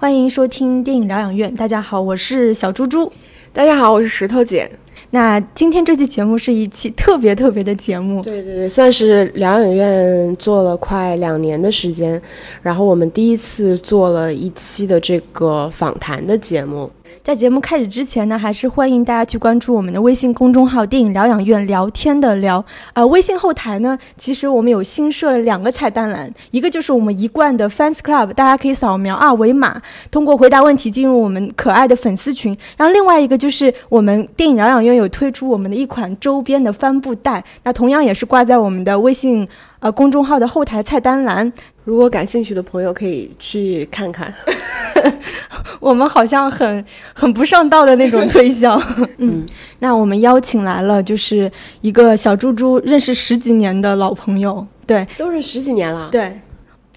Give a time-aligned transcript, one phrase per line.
[0.00, 1.52] 欢迎收听电影疗养院。
[1.56, 3.12] 大家好，我是小猪猪。
[3.52, 4.70] 大家好，我是石头姐。
[5.10, 12.20] 那今天这期节目是一期特别特别的节目，对对对，算是疗养院做了快两年的时间，
[12.62, 16.88] 然后我们第一次做了一期的这个访谈的节目。
[17.28, 22.64] 在节目开始之前呢，还是欢迎大家去关注我们的微信公众号“电影疗养院”，聊天的聊。
[22.94, 32.56] 呃，微信后台呢，其实我们有新设了两个菜单栏，一个就是我们一贯的 Fans Club，大家可以扫描二维码，通过回答问题进入我们可爱的粉丝群。
[32.78, 39.46] 然后另外一个就是我们电影疗养院有推出我们的一款周边的帆布袋，那同样也是挂在我们的微信
[39.80, 41.52] 呃公众号的后台菜单栏。
[41.84, 44.32] 如果感兴趣的朋友可以去看看。
[45.80, 48.80] 我们好像很很不上道的那种推销。
[49.18, 49.46] 嗯，
[49.78, 54.66] 那我们邀请来了，就是一个小猪猪认识十几年的老朋友。
[54.86, 56.08] 对，都是十几年了。
[56.10, 56.38] 对。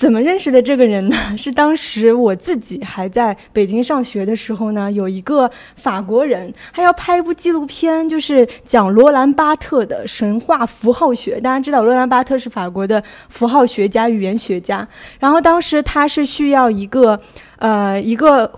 [0.01, 1.15] 怎么认识的这个人呢？
[1.37, 11.39] 是当时我自己还在北京上学的时候呢，有一个法国人，他要拍一部纪录片，就是讲罗兰巴特的神话符号学。
[11.39, 14.87] 大家知道罗兰巴特是法国的符号学家、语言学家。
[15.19, 17.21] 然后当时他是需要一个，
[17.57, 18.51] 呃，一个。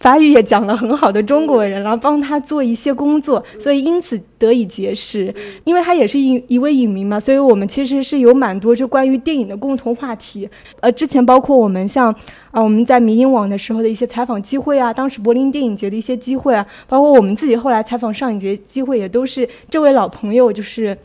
[0.00, 5.34] 法语也讲了很好的中国人，然后帮他做一些工作，所以因此得以结识。
[5.64, 10.48] 因为他也是一一位影迷嘛，所以我们其实是有蛮多就关于电影的共同话题。
[10.80, 12.14] 呃，之前包括我们像
[12.50, 20.96] 啊我们在迷影网的时候的一些采访机会啊，当时柏林电影节的一些机会啊，包括我们自己后来采访上影节机会，也都是这位老朋友就是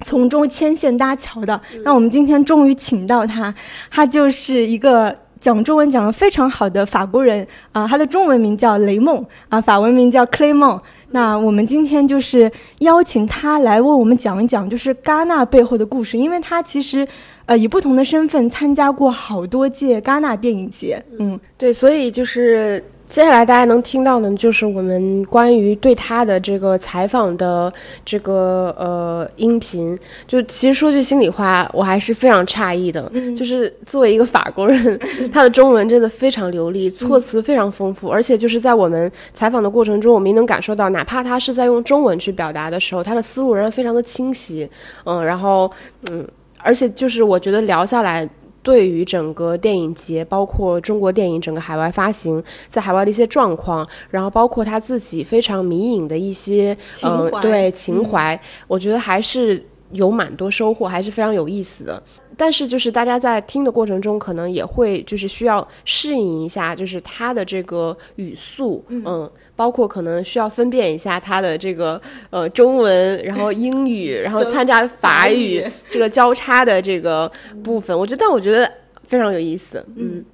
[0.00, 1.60] 从中牵线搭桥的。
[1.82, 3.52] 那我们今天终于请到他，
[3.90, 5.14] 他就是一个。
[5.40, 10.80] 讲中文讲得非常好的法国人啊，他的中文名叫雷梦啊，法文名叫 clemon。
[11.10, 12.50] 那我们今天就是
[12.80, 17.06] 邀请他来为我们讲一讲，就是戛纳背后的故事，因为他其实
[17.46, 21.02] 呃以不同的身份参加过好多届戛纳电影节。
[21.18, 22.82] 嗯，对，所以就是。
[23.08, 27.72] 接下来大家能听到的，就是我们关于对他的这个采访的
[28.04, 29.98] 这个呃音频。
[30.26, 33.10] 就其实说句心里话，我还是非常诧异的。
[33.34, 35.00] 就是作为一个法国人，
[35.32, 44.68] 他的中文真的非常流利，措辞非常丰富，而且就是在我们采访的过程中，我们也能感受到，哪怕他是在用中文去表达的时候，他的思路仍然非常的清晰。
[45.04, 45.70] 嗯，然后
[46.10, 46.26] 嗯，
[46.58, 48.28] 而且就是我觉得聊下来。
[48.68, 62.02] 对于整个电影节，包括中国电影整个海外发行，在海外的一些状况，然后包括他自己非常迷影的一些嗯，对情怀，我觉得还是有蛮多收获，还是非常有意思的。
[62.36, 72.00] 但是就是大家在听的过程中，可能也会就是需要适应一下，就是他的这个语速，嗯，包括可能需要分辨一下他的这个
[72.30, 77.28] 呃中文，然后英语，然后 参加法语这个交叉的这个
[77.64, 77.98] 部分。
[77.98, 78.70] 我觉得，但我觉得
[79.02, 79.84] 非常有意思。
[79.96, 80.24] 嗯，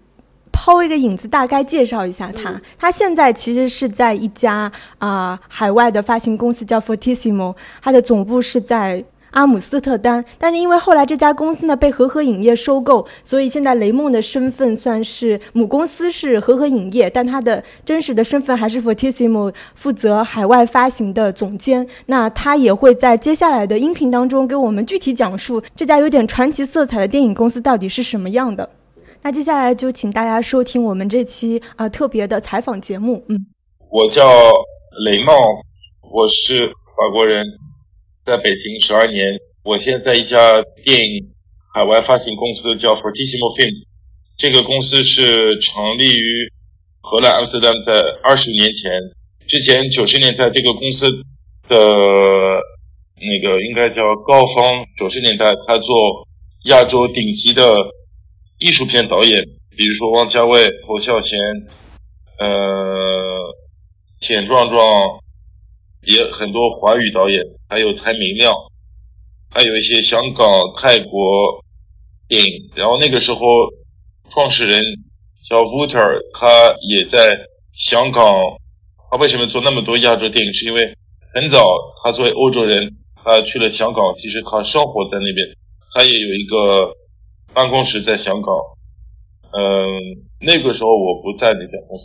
[0.53, 2.60] 抛一个影子，大概介绍一下他。
[2.78, 9.03] 他现在其实是在一家啊海外的发行公司叫 Fortissimo，他的总部是在。
[9.34, 21.86] 阿姆斯特丹，但是因为后来这家公司呢被和合影业收购，所以现在雷梦的身份算是母公司是和合影业，但他的真实的身份还是 Fortissimo 负责海外发行的总监。
[22.06, 28.70] 那他也会在接下来的音频当中给我们具体讲述这家有点传奇色彩的电影公司到底是什么样的。
[29.22, 33.24] 那接下来就请大家收听我们这期啊特别的采访节目。
[33.28, 33.46] 嗯，
[33.90, 34.22] 我叫
[35.04, 37.63] 雷梦，我是法国人。
[38.24, 40.36] 在北京十二年，我现在一家
[40.82, 41.28] 电影
[41.74, 43.84] 海外发行公司叫 Fortissimo Film，
[44.38, 46.50] 这个公司是成立于
[47.02, 47.92] 荷兰阿姆斯特丹，在
[48.22, 48.90] 二十年前。
[49.46, 51.04] 之前九十年代这个公司
[51.68, 51.76] 的
[53.20, 56.26] 那个应该叫高峰，九十年代他做
[56.64, 57.76] 亚洲顶级的
[58.58, 59.44] 艺术片导演，
[59.76, 61.38] 比如说王家卫、侯孝贤，
[62.38, 63.54] 呃，
[64.20, 64.80] 田壮壮。
[66.06, 67.42] 也很多华语导演，
[67.74, 68.54] 还有台明亮，
[69.50, 70.46] 还有一些香港、
[70.80, 71.60] 泰国
[72.28, 72.70] 电影。
[72.76, 73.40] 然后那个时候，
[74.30, 74.80] 创始人
[75.48, 76.46] 小 Water，他
[76.88, 77.37] 也在
[77.90, 78.22] 香港。
[79.10, 80.54] 他为什么做那么多亚洲电影？
[80.54, 80.94] 是因为
[81.34, 82.94] 很早他作为欧洲人，
[83.25, 85.44] 他去了香港，其实他生活在那边，
[85.93, 86.94] 他也有一个
[87.52, 88.54] 办公室在香港。
[89.50, 89.99] 嗯，
[90.38, 92.04] 那个时候我不在那家公司。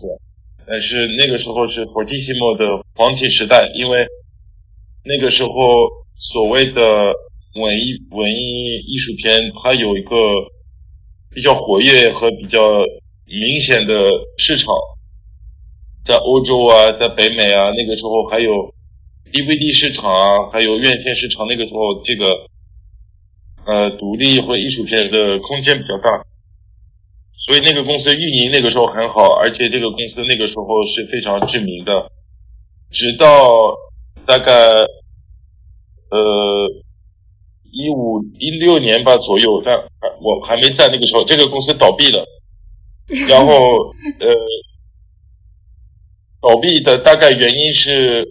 [0.65, 2.65] 但是那个时候是 Fortissimo 的
[2.95, 4.07] 黄金时代，因为
[5.03, 5.49] 那个时候
[6.33, 7.13] 所谓的
[7.55, 10.17] 文艺文艺艺术片，它有一个
[11.33, 12.59] 比较活跃和比较
[13.25, 14.67] 明显的市场，
[16.05, 18.51] 在欧洲啊，在北美啊，那个时候还有
[19.31, 22.47] DVD 市场啊，还有院线市场，那个时候这个
[23.65, 26.09] 呃独立或艺术片的空间比较大，
[27.47, 32.11] 所以那个公司运营那个时候很好，而且这个公司那个时候是非常知名的。
[32.91, 33.27] 直到
[34.29, 34.53] 大概
[36.11, 36.69] 呃
[37.71, 39.75] 一五一六年吧左右，但
[40.21, 42.23] 我还没在那个时候，这个公司倒闭了。
[43.27, 43.51] 然后
[44.19, 44.29] 呃，
[46.39, 48.23] 倒闭的大概原因是，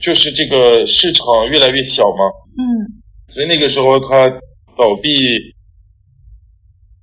[0.00, 2.24] 就是这个市场越来越小嘛。
[2.58, 3.00] 嗯。
[3.32, 4.28] 所以那个时候它
[4.76, 5.08] 倒闭，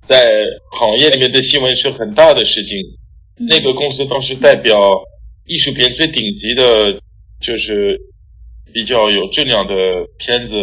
[0.06, 0.44] 在
[0.78, 3.48] 行业里面的新闻是很大的事情。
[3.48, 5.02] 那个公司当时代表
[5.46, 7.00] 艺术品最顶级的，
[7.42, 8.00] 就是
[8.72, 10.62] 比较有质量的片子。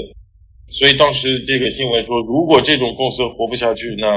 [0.72, 4.16] 所以当时这个新闻说，如果这种公司活不下去，那。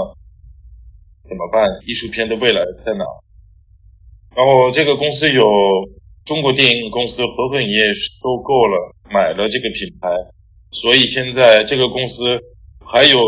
[1.28, 1.64] 怎么办？
[1.86, 3.04] 艺术片的未来在哪？
[4.36, 5.42] 然后这个公司有
[6.26, 10.10] 中国电影公司合合影业收购了，买了这个品牌，
[10.72, 12.38] 所以现在这个公司
[12.84, 13.18] 还有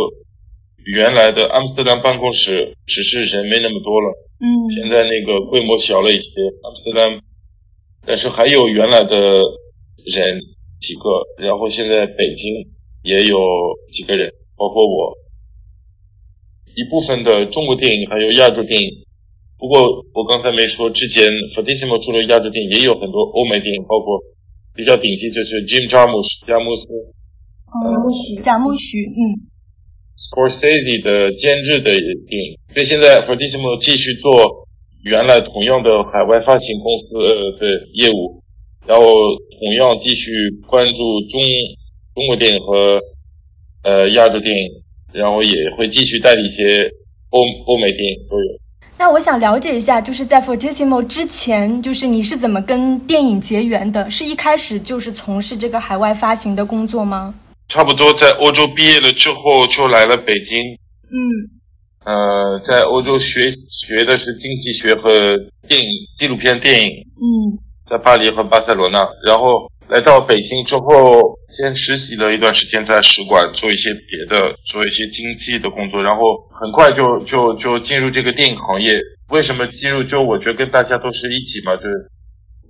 [0.84, 4.12] 原来的阿姆斯特丹办公室，只是人没那么多了。
[4.40, 4.46] 嗯。
[4.74, 6.28] 现在那个规模小了一些，
[6.62, 7.20] 阿姆斯特丹，
[8.06, 9.16] 但是还有原来的
[10.04, 10.40] 人
[10.80, 12.68] 几个，然后现在北京
[13.02, 13.38] 也有
[13.92, 15.14] 几个人，包括我。
[16.76, 18.90] 一部分的中国电影还有亚洲电影，
[19.56, 19.80] 不过
[20.12, 24.18] 我刚才没说，之前 Fortissimo 出了亚洲电影，也有很多欧美电影，包括
[24.74, 26.82] 比较顶级就是 Jim Jarmusch 加木斯，
[27.70, 29.46] 贾木许，贾木许，嗯
[30.18, 31.94] ，Scorsese 的监制的
[32.26, 34.63] 电影，所以现在 Fortissimo 继续做
[35.04, 38.42] 原来同样的海外发行公司的业务，
[38.86, 41.40] 然后同样继续关注中
[42.14, 43.00] 中国电影和
[43.82, 44.84] 呃亚洲电影。
[45.14, 46.90] 然后也会继续代理一些
[47.30, 48.46] 欧欧美电影都有。
[48.98, 54.10] 那我想了解一下，就是在 Fortissimo 之前，就是你是怎么跟电影结缘的？
[54.10, 57.32] 是一开始就是从事这个海外发行的工作吗？
[57.68, 60.60] 差不多在欧洲毕业了之后就来了北京。
[60.72, 61.53] 嗯。
[62.04, 65.10] 呃，在欧洲学学的是经济学和
[65.68, 66.88] 电影纪录片电影。
[67.16, 67.58] 嗯。
[67.90, 71.38] 在巴黎和巴塞罗那，然后来到北京之后。
[71.56, 76.20] 先实习了一段时间，在使馆做一些别的，做一些经济的工作，然后
[76.50, 78.98] 很快就就就进入这个电影行业。
[79.28, 80.02] 为什么进入？
[80.02, 82.10] 就我觉得跟大家都是一起嘛，就是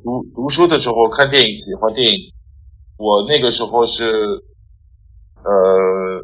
[0.05, 2.19] 读读书的时候看电影，喜欢电影。
[2.99, 4.05] 我那个时候是，
[5.41, 6.21] 呃，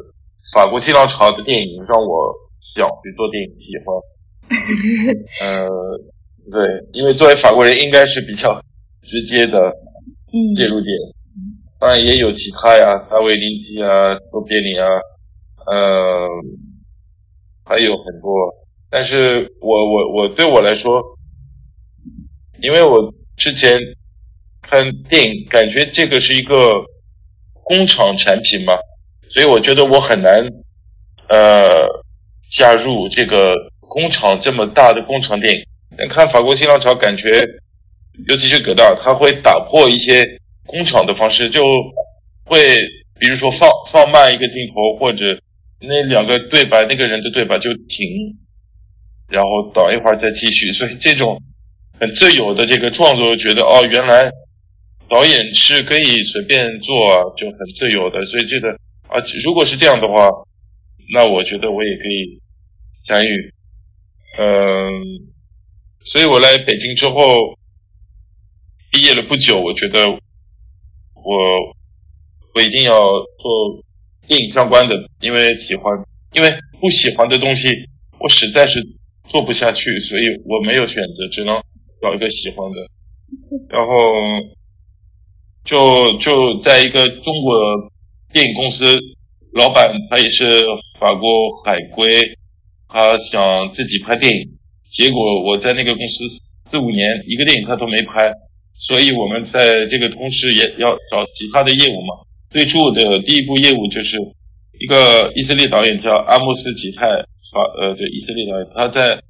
[0.53, 2.31] 法国新浪潮的电影让我
[2.75, 3.95] 想去做电影，喜欢。
[5.41, 5.69] 呃，
[6.51, 8.61] 对，因为作为法国人，应该是比较
[9.03, 9.71] 直接的
[10.57, 10.87] 介入点。
[11.79, 14.87] 当然也有其他呀，大卫林奇啊，多别林啊，
[15.65, 16.27] 呃，
[17.65, 18.29] 还有很多。
[18.89, 21.01] 但是我我我对我来说，
[22.61, 23.79] 因为我之前
[24.61, 26.83] 看电影，感觉这个是一个
[27.63, 28.73] 工厂产品嘛，
[29.29, 30.45] 所以我觉得我很难
[31.29, 31.87] 呃
[32.51, 35.63] 加入这个工厂这么大的工厂电影。
[36.09, 37.29] 看法国新浪潮，感觉
[38.27, 40.39] 尤其是葛大，他会打破一些。
[40.67, 41.61] 工厂的方式就
[42.45, 42.57] 会，
[43.19, 45.37] 比如说放放慢一个镜头，或者
[45.81, 48.37] 那两个对白，那个人的对白就停，
[49.27, 50.71] 然后等一会儿再继续。
[50.79, 51.41] 所以这种
[51.99, 54.31] 很自由的这个创作，觉得哦，原来
[55.09, 58.25] 导演是可以随便做，就很自由的。
[58.27, 58.71] 所以这个
[59.09, 60.29] 啊，如果是这样的话，
[61.13, 62.39] 那我觉得我也可以
[63.11, 63.53] 参与。
[64.39, 65.27] 嗯，
[66.05, 67.57] 所以我来北京之后，
[68.89, 70.17] 毕业了不久，我觉得。
[71.23, 71.37] 我
[72.55, 73.83] 我一定要做
[74.27, 75.85] 电影相关的，因为喜欢，
[76.33, 76.49] 因为
[76.79, 77.67] 不喜欢的东西
[78.19, 78.81] 我实在是
[79.29, 81.61] 做不下去，所以我没有选择，只能
[82.01, 82.77] 找一个喜欢的。
[83.69, 83.93] 然后
[85.63, 87.91] 就就在一个中国
[88.33, 88.99] 电影公司，
[89.53, 90.65] 老板他也是
[90.99, 91.29] 法国
[91.63, 92.35] 海归，
[92.91, 94.43] 他想自己拍电影，
[94.91, 96.13] 结果我在那个公司
[96.71, 98.31] 四五年，一个电影他都没拍。
[98.87, 102.15] 所以我们在这个同时也要找其他的业务嘛。
[102.49, 104.17] 最初的第一步业务就是
[104.79, 107.07] 一个以色列导演叫阿莫斯吉泰，
[107.53, 109.21] 法呃对以色列导演，他在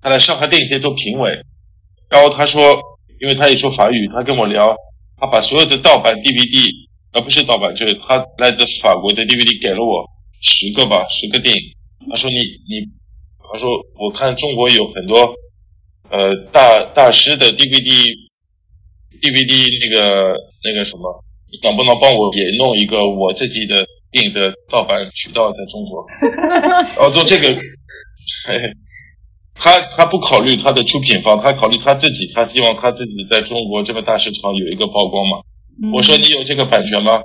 [0.00, 1.30] 他在上海电影节做评委，
[2.10, 2.78] 然后他说，
[3.20, 4.76] 因为他也说法语，他跟我聊，
[5.16, 6.70] 他把所有的盗版 DVD，
[7.12, 10.06] 而不是盗版，就是他来自法国的 DVD 给了我
[10.42, 11.62] 十个吧，十个电影。
[12.10, 12.86] 他说你你，
[13.52, 15.34] 他说我看中国有很多
[16.10, 18.14] 呃大大师的 DVD。
[19.20, 26.06] DVD 那个那个什么，你能不能帮我也弄一个我自己的电影的盗版渠道在中国？
[27.02, 27.50] 哦，做这个，
[29.56, 35.38] 他他不考虑他的出品方，他考虑他自己，他希望他自己在中国这个大市场有一个曝光嘛。
[35.92, 37.20] 我说你有这个版权吗？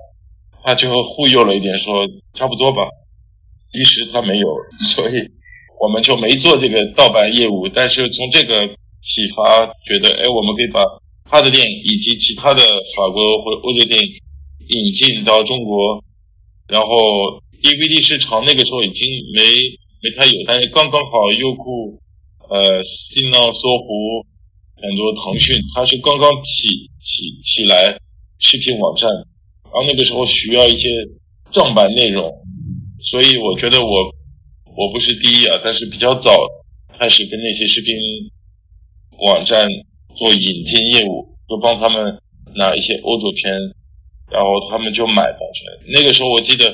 [0.63, 2.88] 他就忽悠了一点，说差不多吧。
[3.72, 4.48] 其实他没有，
[4.96, 5.30] 所以
[5.80, 7.68] 我们就没做这个盗版业务。
[7.68, 10.84] 但是从这个启发，觉得哎，我们可以把
[11.30, 12.62] 他的电影以及其他的
[12.96, 14.08] 法国或欧洲电影
[14.70, 16.03] 引进到中国。
[16.68, 16.88] 然后
[17.62, 19.03] DVD 市场那个时候已经
[19.36, 19.42] 没
[20.01, 22.00] 没太有，但是刚刚好优酷、
[22.50, 22.82] 呃
[23.13, 24.25] 新浪、搜狐
[24.82, 27.98] 很多腾讯，它是刚刚起起起来
[28.39, 30.89] 视频网站，然后那个时候需要一些
[31.51, 32.32] 正版内容，
[33.12, 34.13] 所以我觉得我
[34.75, 36.32] 我不是第一啊，但是比较早
[36.98, 37.96] 开始跟那些视频
[39.20, 39.70] 网站
[40.15, 42.20] 做引进业务，就帮他们
[42.56, 43.51] 拿一些欧洲片。
[44.32, 45.94] 然后他们就买版权。
[45.94, 46.74] 那个时候我记得，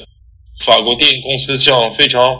[0.65, 2.39] 法国电影公司像非常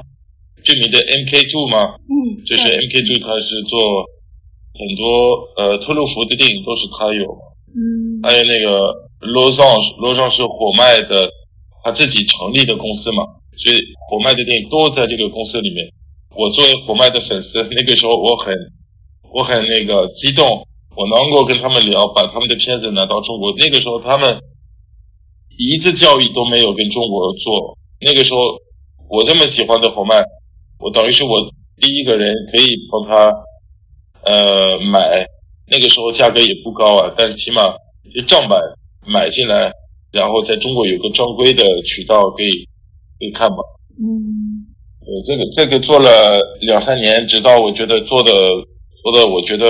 [0.64, 4.06] 著名的 MK Two 嘛，嗯，就是 MK Two，它是做
[4.80, 5.04] 很多
[5.58, 7.26] 呃特鲁弗的电影都是他有，
[7.76, 8.80] 嗯，还有那个
[9.20, 9.66] 罗尚，
[9.98, 11.30] 罗尚是火麦的
[11.84, 13.26] 他自己成立的公司嘛，
[13.64, 15.86] 所以火麦的电影都在这个公司里面。
[16.36, 18.54] 我作为火麦的粉丝，那个时候我很
[19.34, 20.46] 我很那个激动，
[20.96, 23.54] 我能够跟他们聊，把他们的片子拿到中国。
[23.58, 24.40] 那个时候他们。
[25.62, 28.40] 一次交易都没有跟中国做，那个时候
[29.10, 30.24] 我这么喜欢的火麦，
[30.80, 31.52] 我等于是我
[31.82, 33.34] 第一个人可以帮他
[34.24, 35.28] 呃买，
[35.70, 37.64] 那个时候价格也不高啊，但起码
[38.26, 38.58] 正版
[39.06, 39.70] 买进来，
[40.14, 42.66] 然后在中国有个正规的渠道可以
[43.20, 43.58] 以看吧。
[44.00, 44.66] 嗯，
[45.02, 46.10] 呃，这个这个做了
[46.62, 48.32] 两三年，直到我觉得做的
[49.04, 49.68] 做的，我觉得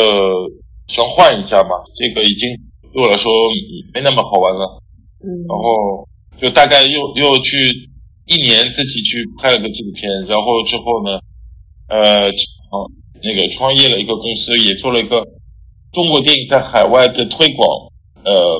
[0.87, 2.49] 想换一下嘛，这个已经
[2.93, 3.31] 对我来说
[3.93, 4.81] 没那么好玩了。
[5.21, 6.07] 嗯然后
[6.39, 7.89] 就大概又又去
[8.27, 11.19] 一年自己去拍了个纪录片，然后之后呢，
[11.89, 12.31] 呃，
[13.21, 15.27] 那个创业了一个公司，也做了一个
[15.91, 17.67] 中国电影在海外的推广，
[18.23, 18.57] 呃，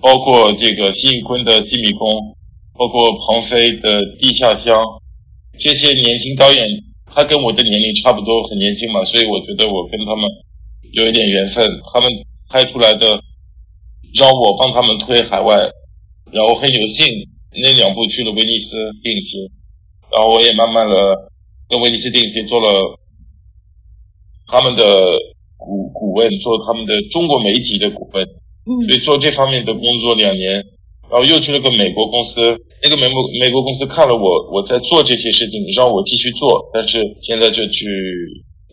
[0.00, 2.08] 包括这个辛宇坤的《西迷宫》，
[2.80, 4.72] 包括庞飞的《地下乡》，
[5.60, 6.64] 这些年轻导演，
[7.12, 10.24] 他跟我的年龄差不多，很年轻嘛，所以我觉得我跟他们
[10.96, 12.08] 有一点缘分，他们
[12.48, 13.20] 拍出来的。
[14.18, 15.54] 让我帮他们推海外，
[16.32, 17.06] 然后很有幸
[17.54, 18.70] 那两部去了威尼斯
[19.04, 19.38] 电影节，
[20.10, 21.14] 然后我也慢慢的
[21.68, 22.98] 跟威尼斯电影节做了
[24.48, 24.82] 他们的
[25.56, 28.26] 股股问，做他们的中国媒体的股问，
[28.88, 30.60] 所以做这方面的工作两年，
[31.10, 37.84] 然后又去了个美国公司，那个美国美国公司看了我我在做这些事情，让我继续做，但是现在就去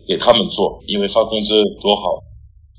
[0.07, 1.49] 给他们做，因为发工资
[1.81, 2.21] 多好，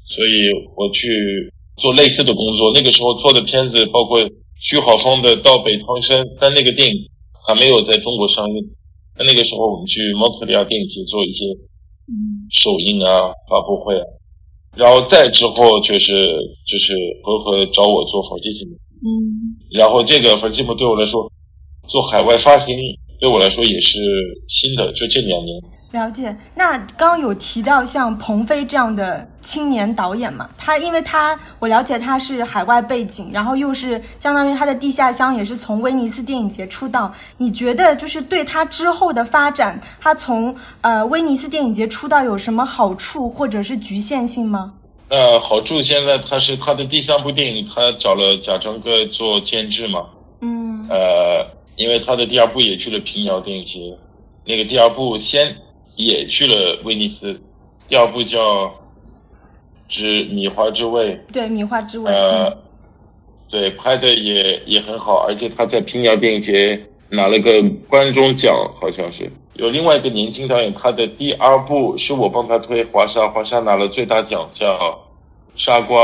[0.09, 1.53] 所以我去。
[1.79, 4.19] 做类似的工作，那个时候做的片子包括
[4.59, 7.07] 徐浩峰的《到北汤山》，但那个电影
[7.47, 8.57] 还没有在中国上映。
[9.17, 11.47] 那个时候我们去蒙特利尔电影节做一些
[12.50, 14.03] 首映啊、发布会啊，
[14.75, 16.11] 然后再之后就是
[16.67, 21.31] 就是和和找我做访记节目，嗯，然后这个访记节目对我来说
[21.88, 22.76] 做海外发行
[23.21, 23.99] 对我来说也是
[24.49, 25.61] 新的，就这两年。
[25.90, 30.47] 了解，那刚刚有提到像鹏飞这样的青年导演嘛？
[30.59, 37.11] 他因为他我了解他是海外背景，然后又是相当于他的《地下乡》也是从威尼斯电影节出道。
[37.38, 44.75] 你觉得就是对他之后的发展，他从呃威尼斯电影节出道有什么好处或者是局限性吗？
[45.09, 50.07] 呃，好处现在他是他的第三部电影，他找了贾樟柯做监制嘛。
[50.41, 50.87] 嗯。
[50.88, 51.47] 呃，
[51.77, 53.97] 因为他的第二部也去了平遥电影节，
[54.45, 55.57] 那个第二部先。
[56.00, 57.41] 也去了威尼斯，
[57.88, 58.67] 第二部叫
[59.88, 62.57] 《之米花之味》，对，米花之味，呃，
[63.50, 69.29] 对，拍的也也很好，而且他在平遥电影节拿了个观众奖，好像是。
[69.59, 74.69] 有另外一个年轻导演，他的第二部是我帮他推华沙，华沙拿了最大奖，叫
[75.61, 75.99] 《沙瓜》，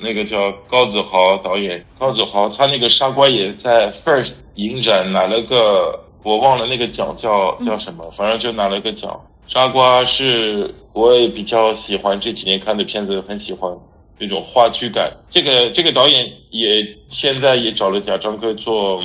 [0.00, 9.20] 那个叫高子豪导演，高子豪他那个《沙瓜》也在 First 影展拿了个，我忘了那个奖叫叫什么，反正就拿了个奖。
[9.46, 13.72] 沙瓜是我也比较喜欢这几年看的片子，很喜欢
[14.18, 15.12] 那种话剧感。
[15.30, 19.00] 这个这个导演也现在也找了贾樟柯做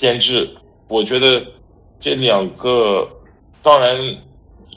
[0.00, 0.48] 监制。
[0.88, 1.42] 我觉得
[2.00, 3.06] 这两个
[3.62, 4.16] 当然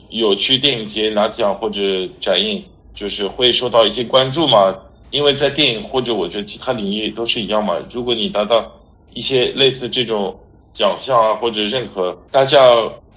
[0.09, 1.79] 有去电影节拿奖或者
[2.21, 2.63] 展映，
[2.93, 4.75] 就是会受到一些关注嘛。
[5.11, 7.75] 因为在电影或者我觉得其他领域都是一样嘛。
[7.91, 8.71] 如果你达到
[9.13, 10.37] 一些类似这种
[10.73, 12.59] 奖项啊或者认可，大家。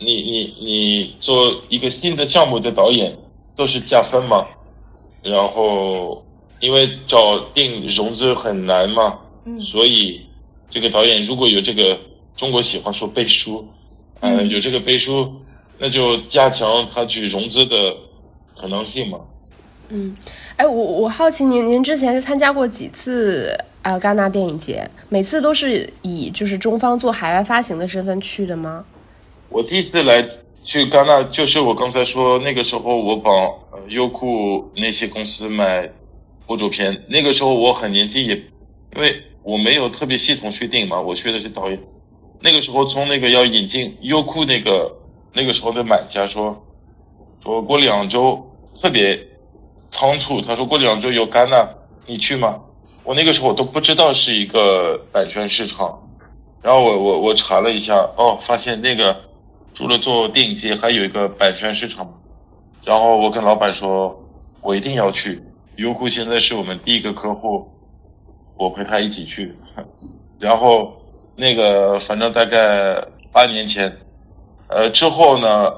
[0.00, 3.18] 你你你做一个新的项目的导演
[3.56, 4.46] 都是加分嘛？
[5.24, 6.24] 然后
[6.60, 10.20] 因为找电影融资很难嘛，嗯，所以
[10.70, 11.98] 这个导演如果有这个
[12.36, 13.66] 中国喜欢说背书，
[14.20, 15.32] 呃，有这个背书，
[15.78, 17.96] 那就加强他去融资的
[18.60, 19.20] 可能性嘛。
[19.90, 20.14] 嗯，
[20.56, 24.86] 哎，我我好奇您您之前是参加过几次呃戛纳电影节？
[25.08, 28.84] 每次都是以就是中方做海外发行的身份去的吗？
[29.48, 30.22] 我第一次来
[30.62, 33.32] 去戛纳，就是我刚才说那个时候，我帮
[33.72, 35.90] 呃优酷那些公司买
[36.46, 37.04] 欧洲片。
[37.08, 38.34] 那个时候我很年轻，也
[38.94, 41.80] 因为我没有特别系统学电影嘛，我学的是导演。
[42.42, 44.94] 那个时候从那个要引进优酷那个
[45.38, 46.66] 那个时候的买家说，
[47.40, 48.44] 说过两周
[48.82, 49.16] 特别
[49.92, 51.68] 仓促，他说过两周有戛纳，
[52.06, 52.58] 你去吗？
[53.04, 56.00] 我那个时候我都不知道是一个版权市场，
[56.60, 59.28] 然后我我我查了一下，哦，发现那个。
[59.74, 62.12] 除了做电影节，还有一个版权市场。
[62.84, 64.24] 然后我跟老板说，
[64.60, 65.40] 我一定要去。
[65.76, 67.64] 优酷现在是我们第一个客户，
[68.56, 69.54] 我陪他一起去。
[70.40, 71.00] 然后
[71.36, 73.00] 那个反正大概
[73.32, 73.98] 八年前，
[74.68, 75.72] 呃之后呢，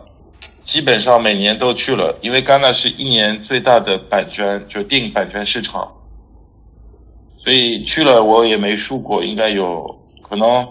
[0.67, 5.91] 基本上每年都去了，因为戛纳是一年最大的版权，就电影版权市场，
[7.39, 10.69] 所以去了我也没输过，应该有可能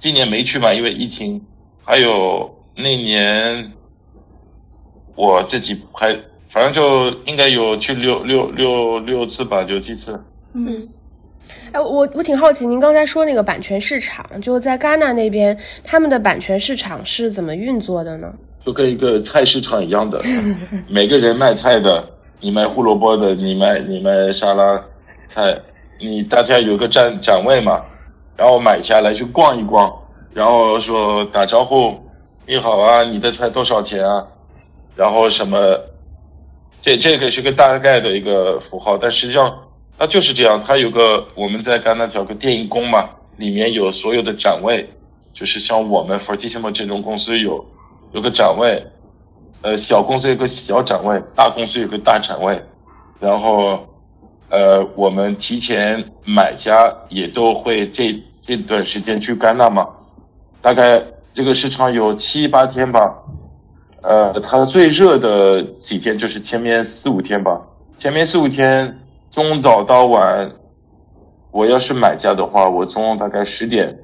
[0.00, 1.40] 今年没去嘛，因为疫情，
[1.84, 2.54] 还有。
[2.80, 3.72] 那年
[5.16, 6.16] 我自己拍，
[6.52, 10.12] 反正就应该有去六六六六次吧，就几次。
[10.54, 10.88] 嗯，
[11.72, 18.32] 哎，我我挺好奇，您刚才说那个版权市场，就在戛纳那边，他们的版权市场是怎么运作的呢？
[18.64, 20.20] 就跟一个菜市场一样的，
[20.88, 22.04] 每个人卖菜的，
[22.40, 24.82] 你卖胡萝卜的，你卖你卖沙拉
[25.34, 25.58] 菜，
[26.00, 27.82] 你大家有个展展位嘛，
[28.36, 29.92] 然后买下来去逛一逛，
[30.34, 31.94] 然后说打招呼。
[32.46, 34.26] 你好啊，你的菜多少钱啊？
[34.96, 35.78] 然后什么？
[36.80, 39.52] 这这个是个大概的一个符号，但实际上
[39.98, 40.62] 它就是这样。
[40.66, 44.88] 它有个我们在戛纳叫个电影宫嘛，里面有所有的展位，
[45.34, 47.64] 就是像我们 Fortissimo 这种公司有
[48.12, 48.82] 有个展位，
[49.62, 52.62] 呃，小公司有个小展位，大公司有个大展位。
[53.20, 53.86] 然后
[54.48, 58.14] 呃，我们提前买家也都会这
[58.46, 59.86] 这段时间去戛纳嘛，
[60.62, 61.02] 大概。
[61.34, 63.14] 这个市场有七八天吧，
[64.02, 67.60] 呃，它最热的几天就是前面四五天吧。
[68.00, 68.98] 前面四五天，
[69.38, 70.50] 从早到晚，
[71.52, 73.96] 我要是买家的话，我从大概十点，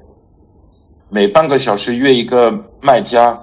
[1.09, 3.37] 每半个小时约一个卖家，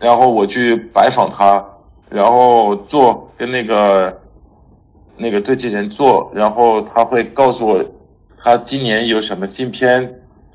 [0.00, 1.64] 然后我去拜访他，
[2.10, 4.20] 然后做跟那个
[5.16, 7.84] 那个对接人做，然后他会告诉我
[8.38, 10.12] 他今年有什么新片，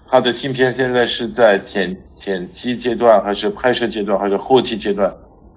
[0.10, 1.98] 他的新片现在是在剪。
[2.20, 5.14] 前期阶段还是拍摄阶段还是后期阶段，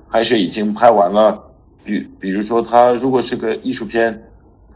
[0.08, 1.36] 还是已经拍完了？
[1.82, 4.22] 比比如说，他如果是个艺术片，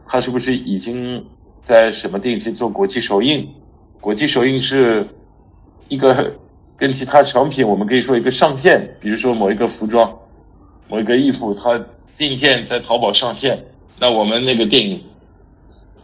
[0.07, 1.25] 他是不是已经
[1.67, 3.49] 在什么电影节做国际首映？
[4.01, 5.07] 国际首映是
[5.89, 6.33] 一个
[6.77, 8.97] 跟其他产品，我们可以说一个上线。
[9.01, 10.15] 比如说某一个服装、
[10.89, 11.83] 某一个衣服，它
[12.19, 13.65] 定线在淘宝上线，
[13.99, 15.03] 那我们那个电影，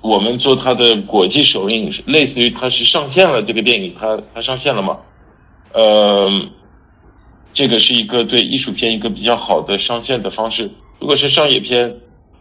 [0.01, 4.99] 我们做它的国际首映，类似于它是上线了这个电影，它它上线了吗？
[5.73, 6.29] 呃，
[7.53, 10.71] 这个是一个对艺术片一个比较好的上线的方式。
[10.99, 11.95] 如果是商业片，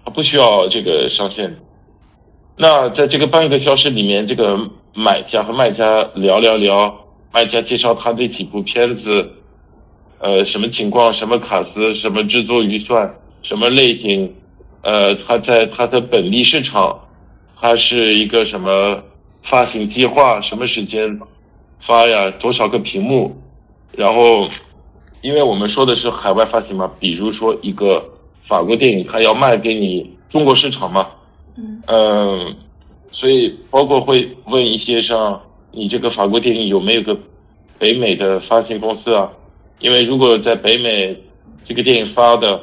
[0.10, 1.58] 不需要这个上线。
[2.58, 4.58] 那在这个半个小时里面，这个
[4.94, 9.32] 买家和卖家聊聊聊，卖家介绍他这几部片子，
[10.20, 14.36] 呃，什么情况，什么卡司，什么制作预算，什么类型，
[14.82, 17.00] 呃，他在他的本地市场，
[17.60, 19.02] 他是一个什么
[19.44, 21.20] 发行计划，什么时间。
[21.88, 23.34] 发呀，多少个屏幕？
[23.96, 24.50] 然后，
[25.22, 28.04] 因为我们说的是海外发行嘛，比如说一个
[28.50, 31.08] 法国电影，它要卖给你中国市场嘛，
[31.88, 32.56] 嗯，
[33.12, 37.18] 所以包括会问一些像你这个法国电影有没有个
[37.78, 39.32] 北美的发行公司啊？
[39.80, 41.18] 因为如果在北美
[41.64, 42.60] 这个电影发的，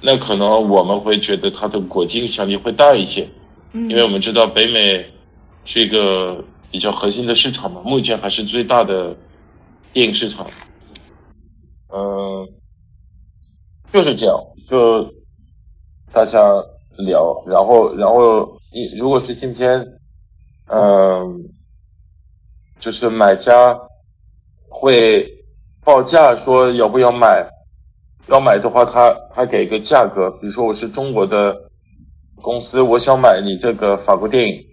[0.00, 3.28] 那可能我们会觉得它的国际影响力会大一些，
[3.72, 5.04] 嗯因为我们知道北美
[5.64, 6.44] 是一个。
[6.70, 9.16] 比较核心的市场嘛，目前还是最大的
[9.90, 10.46] 电影市场。
[11.90, 12.46] 嗯，
[13.90, 14.36] 就是这样，
[14.68, 15.10] 就
[16.12, 16.38] 大家
[16.98, 19.84] 聊，然后，然后你如果是今天，
[20.70, 21.44] 嗯，
[22.78, 23.78] 就是买家
[24.68, 25.26] 会
[25.84, 27.48] 报价说要不要买，
[28.28, 31.56] 要买的话，他他给个价格，比如说我是中国的
[32.42, 34.64] 公司，我想买你这个法国电影。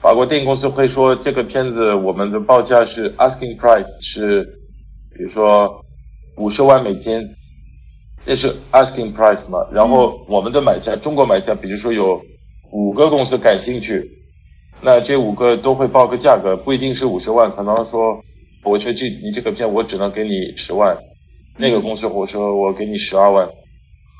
[0.00, 4.44] 法国电影公司会说这个片子我们的报价是 asking price 是，
[5.16, 5.82] 比如说
[6.36, 7.34] 五十万美金，
[8.24, 9.66] 这是 asking price 嘛？
[9.72, 12.20] 然后我们的买家，中国买家，比如说有
[12.72, 14.10] 五个公司感兴趣，
[14.80, 18.22] 那这五个都会报个价格，不一定是五十万，可能说
[18.64, 20.96] 我说这你这个片我只能给你十万，
[21.58, 23.46] 那个公司我说我给你十二万，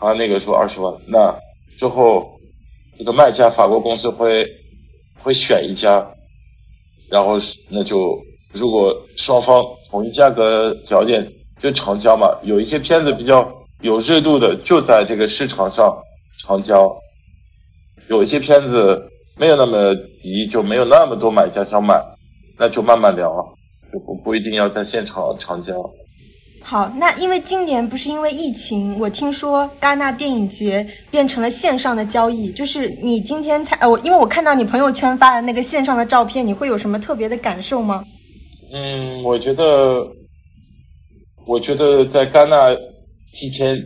[0.00, 1.34] 啊那个说二十万，那
[1.78, 2.38] 之后
[2.98, 4.46] 这个卖家法国公司会。
[5.22, 6.06] 会选一家，
[7.08, 7.40] 然后
[7.70, 8.14] 那就
[8.52, 11.26] 如果双方同一价格条件
[11.58, 15.96] 就成交嘛，有一些片子比较有热度的，就在这个市场上
[16.42, 16.86] 长交；
[18.08, 19.02] 有一些片子
[19.36, 22.02] 没有那么急，就没有那么多买家想买，
[22.58, 23.42] 那就慢慢聊啊，
[23.92, 25.74] 就不不一定要在现场长交。
[26.62, 38.02] 好，那因为今年不是因为疫情，我听说戛纳电影节变成了线上的交易，就是你今天才呃，我因为我看到你朋友圈发的那个线上的照片，你会有什么特别的感受吗？
[38.72, 40.06] 嗯，我觉得，
[41.46, 42.56] 我觉得在戛纳
[43.34, 43.76] 期间，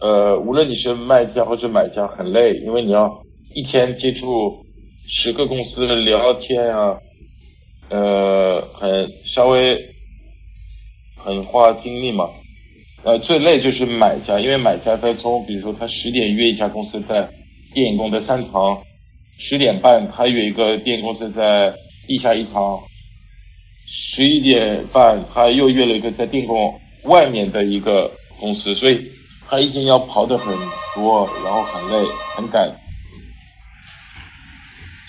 [0.00, 3.22] 呃，无论你是卖家或者买家，很累，因为你要
[3.54, 4.64] 一天接触
[5.06, 6.98] 十个公司聊天啊，
[7.88, 9.88] 呃，很稍微。
[11.22, 12.30] 很花精力嘛，
[13.04, 17.28] 呃，最累就是买家，因为买家在从，比如说他十点约一家公司在
[17.74, 18.78] 电影宫的三层，
[19.38, 21.74] 十点半他约一个电影公司在
[22.06, 22.80] 地下一层，
[23.86, 28.10] 十一点半他又约了一个在电影宫外面的一个
[28.40, 29.08] 公司，所以
[29.48, 30.56] 他一天要跑的很
[30.96, 32.74] 多，然后很累，很赶，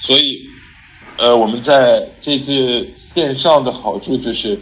[0.01, 0.45] 所以，
[1.17, 4.59] 呃，我们在这次线上的好处就是。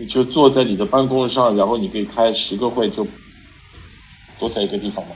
[0.00, 3.04] 你就坐在你的办公上，然后你可以开十个会，就
[4.38, 5.10] 都在一个地方嘛。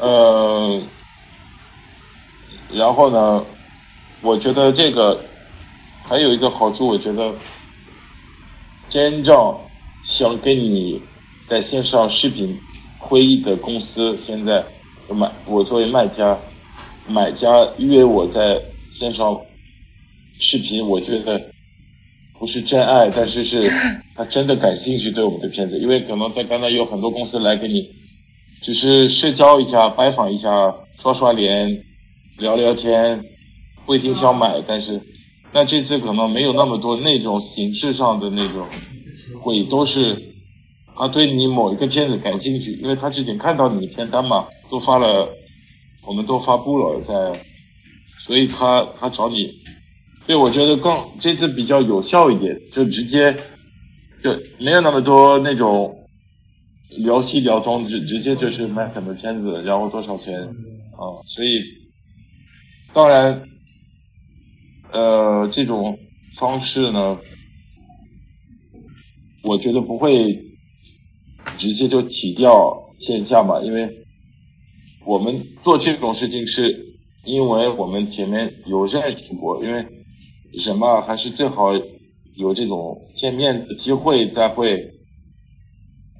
[0.00, 0.82] 呃，
[2.72, 3.46] 然后呢，
[4.20, 5.24] 我觉得这个
[6.02, 7.32] 还有一个好处，我觉得
[8.90, 9.56] 真正
[10.04, 11.00] 想跟你
[11.48, 12.58] 在线上视频
[12.98, 14.64] 会议的公司，现在
[15.08, 16.38] 买我作为卖家，
[17.08, 18.60] 买家约我在
[18.98, 19.40] 线上
[20.38, 21.50] 视频，我觉得。
[22.36, 23.70] 不是真爱，但是是
[24.16, 27.88] 他真的感兴趣对我们的片子，因为可能在刚才有很多公司来给你，
[28.60, 31.84] 只是社交一下、拜访一下、刷刷脸、
[32.36, 33.24] 聊聊天，
[33.86, 35.00] 不一定想买，但是
[35.52, 38.66] 那这次可能没有那么多那种形式上的那种
[39.40, 40.33] 会，都是
[40.96, 45.28] 他对你某一个片子感兴趣，因为他之前看到你的片单嘛，都发了，
[46.06, 47.40] 我们都发布了在，
[48.20, 49.52] 所以他他找你。
[50.26, 53.36] 对，我觉得更这次比较有效一点，就直接
[54.22, 55.94] 就没有那么多那种
[56.90, 61.60] 聊西聊东，直直接就是卖什么片子，然后多少钱啊，所以
[62.94, 63.42] 当然，
[64.92, 65.98] 呃，这种
[66.38, 67.18] 方式呢，
[69.42, 70.43] 我觉得不会
[71.58, 73.88] 直接就挤掉线下嘛，因为
[75.06, 79.84] 我们做这种事情是因为我们前面有认识过，因为。
[80.62, 81.72] 什么还是最好
[82.36, 84.88] 有这种见面的机会，才会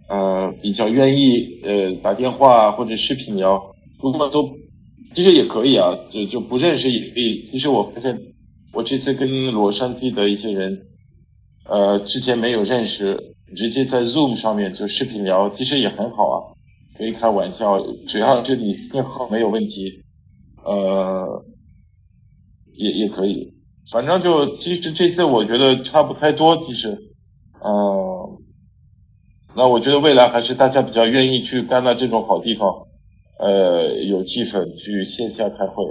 [0.08, 3.62] 呃比较愿意呃打电话或者视频聊。
[4.02, 4.56] 如果都
[5.14, 7.48] 其实也可以啊，就就不认识也可以。
[7.52, 8.18] 其实我发现
[8.72, 10.80] 我这次跟洛杉矶的一些人
[11.68, 16.36] 呃之前没有认识，直接在 Zoom 上面就视频聊，其实也很好啊，
[16.98, 20.02] 可以开玩笑，只要是你信号没有问题，
[20.64, 21.44] 呃
[22.74, 23.52] 也也可以。
[23.92, 26.88] 反正就其实这次我觉得差不太多，其实，
[27.62, 28.38] 嗯，
[29.54, 32.86] 那我觉得未来还是大家比较愿意去戛纳这种好地方，
[33.38, 35.84] 呃，有气氛去线下开会，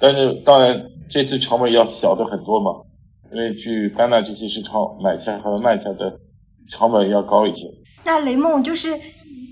[0.00, 2.82] 但是当然这次成本要小的很多嘛，
[3.30, 6.18] 因为去戛纳这些市场买家和卖家的
[6.70, 7.66] 成本要高一些。
[8.04, 8.98] 那雷梦就是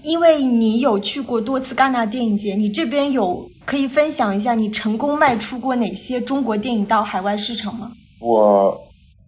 [0.03, 3.49] 因为你有去过多次戛纳电影节，你这边有。
[3.67, 7.91] 可以分享一下你成功卖出过哪些中国电影到海外市场吗？
[8.21, 8.81] 我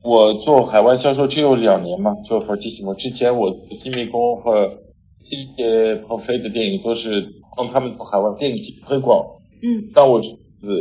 [0.05, 3.51] 我做海外销售只有两年嘛，做佛吉西莫之前，我
[3.83, 4.72] 金迷宫和
[5.29, 9.27] 一些鹏飞的电影都是帮他们做海外电影推广。
[9.61, 9.90] 嗯。
[9.92, 10.29] 但我是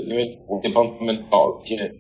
[0.08, 1.92] 因为我给帮他们找一些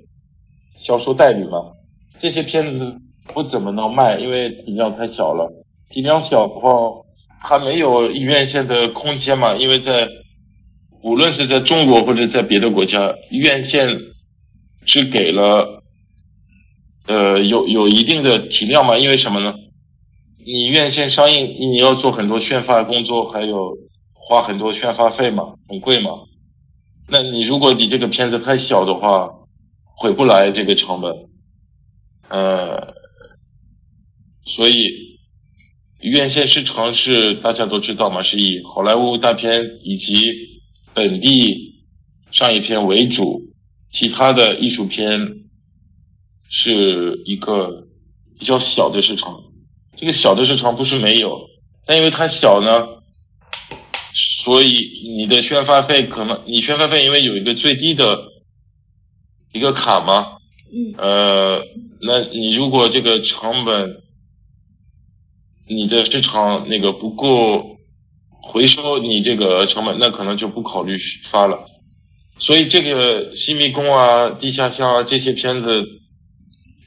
[0.83, 1.71] 销售代理嘛，
[2.19, 2.95] 这些片子
[3.33, 5.51] 不怎么能卖，因为体量太小了。
[5.89, 6.71] 体量小的话，
[7.41, 10.07] 还没有院线的空间嘛，因为在。
[11.03, 13.87] 无论是在中国或者在别的国家，院线
[14.85, 15.83] 是给了
[17.05, 18.97] 呃有有一定的体量嘛？
[18.97, 19.53] 因为什么呢？
[20.43, 23.77] 你院线上映，你要做很多宣发工作，还有
[24.13, 26.09] 花很多宣发费嘛，很贵嘛。
[27.07, 29.29] 那你如果你这个片子太小的话，
[29.97, 31.13] 回不来这个成本。
[32.27, 32.95] 呃，
[34.47, 35.19] 所以
[36.01, 40.57] 院线市场是大家都知道嘛，是以好莱坞大片以及。
[40.93, 41.75] 本地
[42.31, 43.39] 商业片为主，
[43.93, 45.19] 其他的艺术片
[46.49, 47.85] 是一个
[48.39, 49.43] 比较小的市场。
[49.95, 51.39] 这个小的市场不是没有，
[51.85, 52.87] 但因为它小呢，
[54.43, 54.73] 所以
[55.15, 58.19] 你的宣发费可能你宣发费因为有一个最低的
[59.53, 60.39] 一个卡嘛，
[60.73, 61.63] 嗯，呃，
[62.01, 64.01] 那你如果这个成本
[65.67, 67.77] 你的市场那个不够
[68.41, 70.97] 回收你这个成本，那可能就不考虑
[71.31, 71.65] 发了。
[72.39, 75.85] 所以这个西迷宫啊、地下巷啊这些片子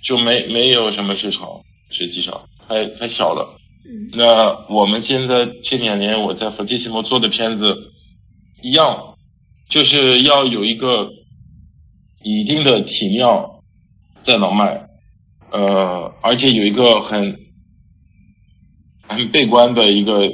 [0.02, 3.56] 就没没有什么市场，实际上太太小了。
[4.12, 7.92] 那我们现在这两年我在佛吉西摩做的片子
[8.62, 9.16] 一样，
[9.68, 11.10] 就是要有一个
[12.22, 13.44] 一定的体量
[14.24, 14.86] 在能卖，
[15.50, 17.36] 呃，而且有一个很
[19.16, 20.30] 很悲观的一个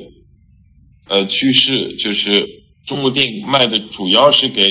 [1.08, 2.46] 呃趋势，就是
[2.86, 4.70] 中国电影卖的主要是给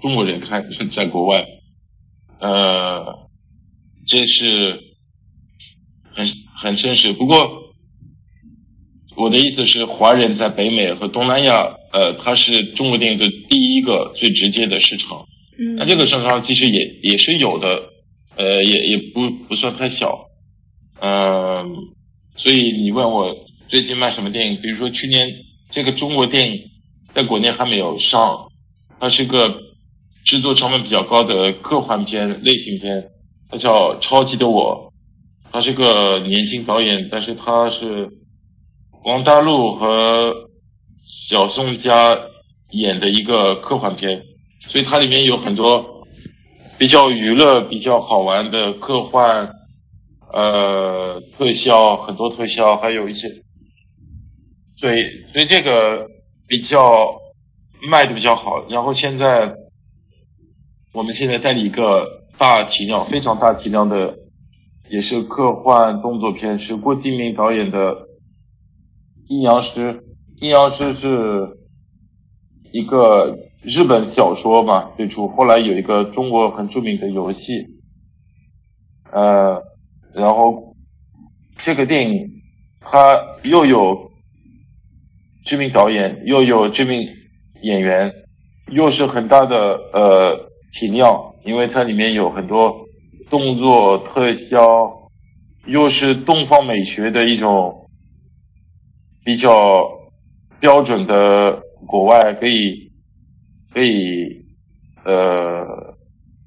[0.00, 1.44] 中国人看， 在国外，
[2.40, 3.28] 呃，
[4.06, 4.80] 这是
[6.12, 6.26] 很
[6.56, 7.12] 很真实。
[7.12, 7.64] 不过。
[9.18, 15.24] 我的意思是，华人在北美和东南亚，呃，它是中国电影的第一个最直接的市场。
[15.58, 17.82] 嗯，那这个市场其实也也是有的，
[18.36, 20.18] 呃，也也不不算太小。
[21.00, 21.64] 嗯，
[22.36, 23.34] 所以你问我
[23.68, 24.60] 最近卖什么电影？
[24.60, 25.28] 比如说去年
[25.70, 26.60] 这个中国电影
[27.14, 28.48] 在国内还没有上，
[29.00, 29.60] 它是个
[30.24, 33.04] 制作成本比较高的科幻片类型片，
[33.50, 34.92] 它叫《超级的我》，
[35.52, 38.08] 他是个年轻导演，但是他是。
[39.04, 40.34] 王大陆和
[41.28, 42.18] 小宋佳
[42.70, 44.20] 演的一个科幻片，
[44.58, 46.04] 所以它里面有很多
[46.76, 49.48] 比较娱乐、比较好玩的科幻，
[50.32, 53.28] 呃，特效很多特效，还有一些，
[54.76, 56.06] 所以所以这个
[56.48, 57.18] 比较
[57.90, 58.66] 卖的比较好。
[58.68, 59.54] 然后现在
[60.92, 64.16] 我们现在代理一个大体量、非常大体量的，
[64.90, 68.04] 也是科幻动作片，是郭敬明导演的。
[69.28, 70.04] 阴阳师，
[70.40, 71.58] 阴阳师是
[72.70, 77.38] 一个日本小说嘛，最初后来有一个中国很著名的游戏，
[79.10, 79.60] 呃，
[80.16, 80.74] 然后
[81.56, 82.28] 这个电影
[82.80, 84.10] 它又有
[85.44, 87.06] 知名导演，又有知名
[87.62, 88.12] 演员，
[88.72, 92.74] 又是很大的呃体量，因为它里面有很多
[93.30, 95.10] 动作特效，
[95.66, 97.82] 又是东方美学的一种。
[99.24, 99.90] 比较
[100.60, 102.92] 标准的国外可以
[103.74, 104.44] 可以
[105.04, 105.66] 呃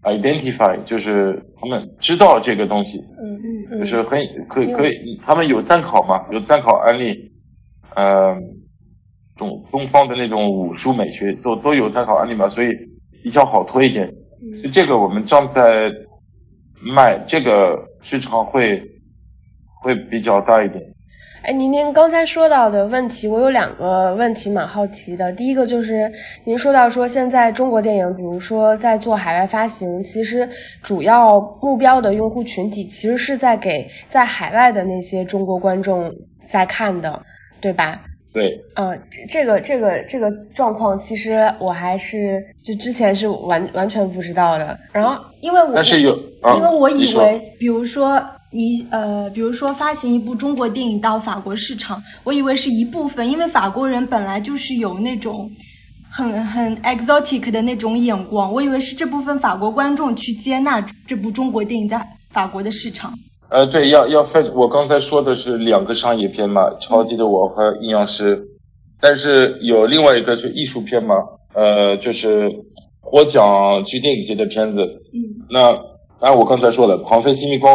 [0.04, 3.40] identify，就是他们知道这个东西，嗯
[3.72, 4.06] 嗯就是很
[4.48, 7.32] 可以可以，他们有参考嘛，有参考案例，
[7.96, 8.42] 嗯，
[9.38, 12.70] 东东方的那种武术美学都都有参考案例嘛，所以
[13.24, 14.10] 比较好推一点。
[14.64, 15.92] 就这个我们正在
[16.82, 18.82] 卖，这个市场会
[19.82, 20.82] 会比较大一点。
[21.42, 25.32] 哎，您您刚才说到的问题，我有两个问题蛮好奇的。
[25.32, 26.12] 第一个就是
[26.44, 30.48] 您说到说现在中国电影，比如说在做海外发行，其实
[30.84, 36.14] 主要目标的用户群体其实是在给在海外的那些中国观众
[36.46, 37.22] 在看的，
[37.62, 38.02] 对吧？
[38.34, 38.60] 对。
[38.76, 44.78] 嗯，这个这个这个状况，其实我还是就之前是完完全不知道的。
[44.92, 46.14] 然后因为我但是有，
[46.58, 48.22] 因为我以为，比如说。
[48.52, 55.48] 你呃，比如说发行一部中国电影到法国市场，我以为是一部分，因为法国人本来就是有那种
[56.10, 63.14] 很很 exotic 的那种眼光，我以为是这部分法国观众去接纳这部中国电影在法国的市场。
[63.50, 68.36] 呃，对，要要分，我刚才说的是两个商业片嘛，《超级的我》和《阴阳师》，
[69.00, 71.16] 但是有另外一个是艺术片嘛，
[71.54, 72.50] 呃，就是
[73.00, 74.84] 获奖去电影节的片子。
[75.14, 75.46] 嗯。
[75.52, 75.72] 那
[76.20, 77.72] 当然，我刚才说了，《狂飞新迷宫》。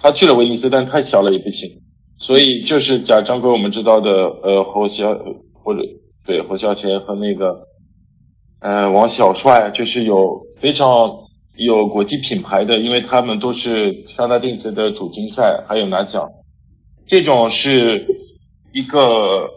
[0.00, 1.80] 他去了威尼斯，但太小了也不行，
[2.18, 5.12] 所以就是贾樟柯我们知道的，呃，侯孝
[5.52, 5.82] 或者
[6.24, 7.66] 对侯孝贤和那个，
[8.60, 10.88] 呃，王小帅，就是有非常
[11.56, 16.28] 有国际品牌的，因为他们都是三大电影节的主竞赛，还有拿奖，
[17.06, 18.06] 这种是
[18.72, 19.48] 一个，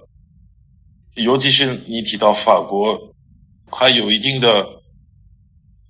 [1.15, 3.13] 尤其是你提到法国，
[3.69, 4.65] 还有一定的，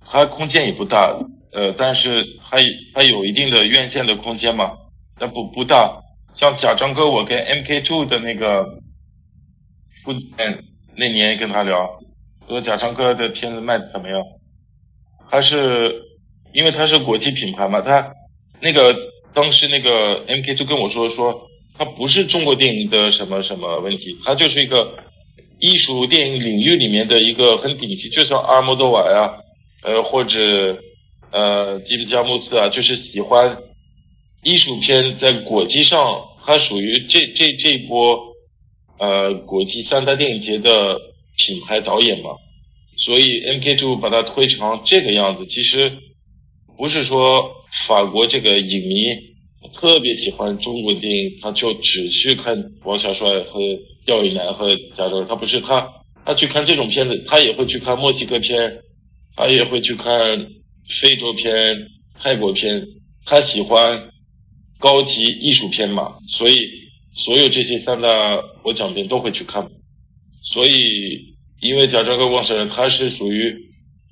[0.04, 1.18] 它空间也不大。
[1.52, 2.58] 呃，但是还
[2.94, 4.72] 还有一定的院线的空间嘛，
[5.18, 6.00] 但不不大。
[6.34, 8.64] 像贾樟柯，我跟 MK Two 的那个
[10.02, 10.64] 不嗯
[10.96, 12.00] 那年跟他聊，
[12.48, 14.22] 说贾樟柯的片子卖的怎么样？
[15.30, 16.02] 他是
[16.54, 18.12] 因为他是国际品牌嘛，他
[18.60, 18.96] 那个
[19.34, 24.98] 当时那个 MK Two 跟我说说，他不是中国电影的什么什么问题，他就是一个
[25.60, 29.34] 艺术电影领域里面的一个很顶级，就像阿莫多瓦呀，
[29.82, 30.78] 呃或者。
[31.32, 33.56] 呃，吉普加穆斯啊，就是喜欢
[34.44, 38.20] 艺术片，在国际上，它属于这这这一波
[38.98, 41.00] 呃国际三大电影节的
[41.38, 42.30] 品牌导演嘛，
[42.98, 45.90] 所以 M K Two 把它推成这个样子，其实
[46.76, 47.50] 不是说
[47.88, 49.04] 法国这个影迷
[49.74, 53.60] 特别喜欢中国电影，他就只去看王小帅和
[54.04, 55.88] 刁亦男和贾樟，他不是他，
[56.26, 58.80] 他去看这种片子，他也会去看墨西哥片，
[59.36, 60.46] 他也会去看
[61.00, 62.86] 非洲片、泰国片，
[63.24, 64.10] 他喜欢
[64.78, 66.54] 高级艺术片嘛，所以
[67.14, 69.68] 所有这些三大获奖片都会去看，
[70.42, 73.54] 所以因为贾樟柯、王小帅他是属于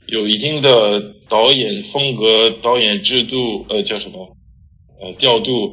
[0.08, 4.36] 有一定的导演风格、导演制度，呃，叫什么？
[5.00, 5.72] 呃，调度，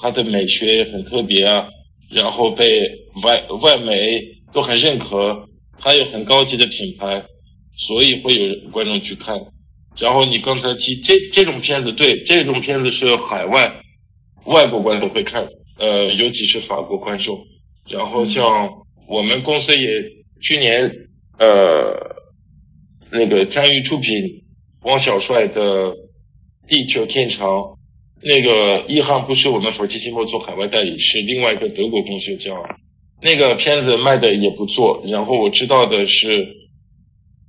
[0.00, 1.68] 他的美学很特别啊，
[2.10, 2.90] 然后被
[3.22, 4.20] 外外媒
[4.52, 7.24] 都很认可，他有很高级的品牌，
[7.76, 9.38] 所以会有观众去看。
[9.98, 13.72] 然后你刚才提这这种片子，对，这种片子是海外
[14.44, 15.48] 外国观众会看，
[15.78, 17.38] 呃，尤其是法国观众。
[17.88, 18.70] 然后像
[19.08, 19.88] 我们公司也
[20.40, 20.90] 去年
[21.38, 22.16] 呃
[23.10, 24.42] 那个参与出品
[24.82, 25.90] 汪小帅的
[26.68, 27.48] 《地球天长》。
[28.22, 32.54] 那个一航不是我们佛吉西莫做海外代理，是另外一个德国公司叫。
[33.22, 36.46] 那个片子卖的也不错，然后我知道的是，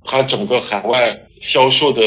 [0.02, 2.02] 它整个海外销售的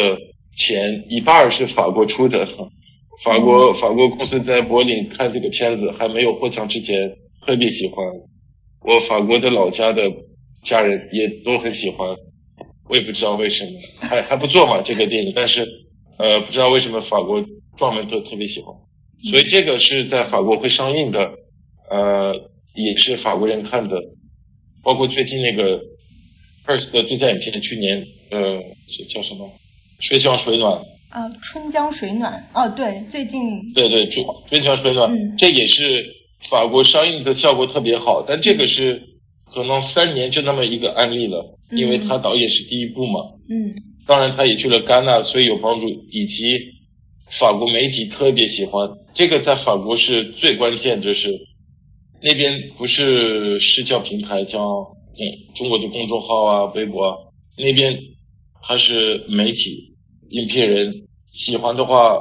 [0.58, 2.48] 钱一半是法国出的。
[3.24, 8.06] 法国法国公司在柏林看这个片子还没有获奖之前特别喜欢，
[8.82, 10.12] 我法国的老家的
[10.66, 12.10] 家人也都很喜欢，
[12.90, 15.66] 我也不知道为什么，还还不错嘛这个电影，但是
[16.18, 17.46] 呃不知道为什么法国。
[17.78, 18.74] 专门都特别喜欢，
[19.30, 21.30] 所以这个是在法国会上映的，
[21.90, 22.34] 呃，
[22.74, 24.02] 也是法国人看的，
[24.82, 25.78] 包括最近那个
[26.66, 28.62] First 的最佳影片，去年呃
[29.14, 29.48] 叫什么
[30.00, 30.74] 《春江水暖》
[31.10, 33.42] 啊，《春江水暖》哦，对，最近
[33.74, 36.06] 对对，春春江水暖，这也是
[36.50, 39.02] 法国上映的效果特别好，但这个是
[39.54, 43.74] 可能三年就那么一个案例了，因为他导演是第一部嘛，嗯，
[44.08, 46.76] 当然他也去了戛纳，所以有帮助，以及。
[47.40, 51.28] 法国媒体特别喜欢这个，在法国是最关键，就是
[52.22, 55.22] 那边不是视教平台，叫嗯
[55.56, 57.18] 中国的公众号啊、微博啊，
[57.58, 58.00] 那边
[58.68, 59.94] 还是媒体、
[60.30, 62.18] 影评人喜欢的话，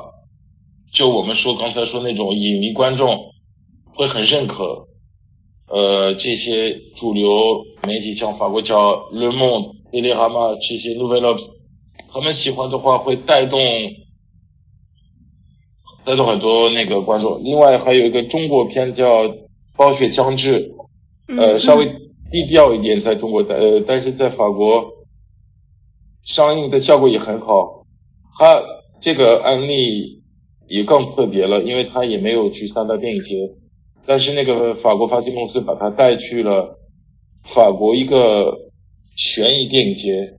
[0.93, 3.33] 就我们说刚才说那种影迷观众
[3.95, 4.87] 会很认可。
[5.67, 11.35] 呃，这些主流媒体像法国叫《Le Monde》、《t e l e 这些《Novel，》，
[12.13, 13.59] 他们喜欢的话会带动。
[16.05, 19.25] 带动很多那个观众，另外还有一个中国片叫
[19.75, 20.71] 《暴雪将至》，
[21.41, 21.87] 呃，稍微
[22.31, 24.93] 低调一点，在中国的，呃，但是在法国
[26.25, 27.85] 上映的效果也很好。
[28.39, 28.63] 他
[29.01, 30.23] 这个案例
[30.69, 33.51] 也更特别了，因为他也没有去三大电影节，
[34.07, 36.79] 但是那个法国发行公司把他带去了
[37.55, 38.55] 法国一个
[39.17, 40.39] 悬疑电影节。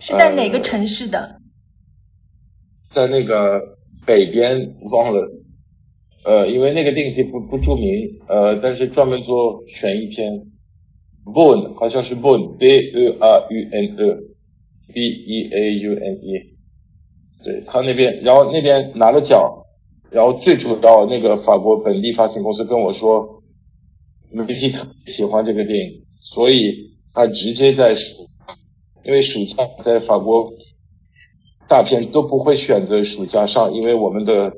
[0.00, 1.40] 是在哪个城市的？
[2.94, 3.76] 在那个。
[4.06, 5.30] 北边忘了，
[6.24, 10.46] 呃，因为那个电影节不不著名，呃，但是专门做悬疑片。
[11.26, 13.96] Bone 好像是 b o n b E R U N
[14.92, 16.40] B E A U N E，
[17.44, 19.40] 对他那边，然后那边拿了奖，
[20.10, 23.42] 然后最主要那个法国本地发行公司跟我说，
[24.30, 27.94] 媒体特喜欢这个电影，所以他直接在，
[29.04, 30.52] 因为暑假在法国。
[31.70, 34.50] 大片都不会选择暑假上，因为我们的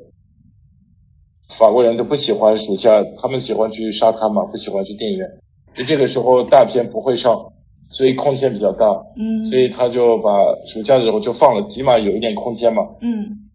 [1.59, 5.27] 法国人都不喜欢暑假，他们喜欢去沙滩嘛，不喜欢去电影院。
[5.75, 7.50] 就这个时候大片不会上，
[7.91, 8.85] 所以空间比较大。
[9.17, 9.49] 嗯。
[9.49, 10.29] 所以他就把
[10.73, 12.83] 暑假的时候就放了，起码有一点空间嘛。
[13.01, 13.49] 嗯。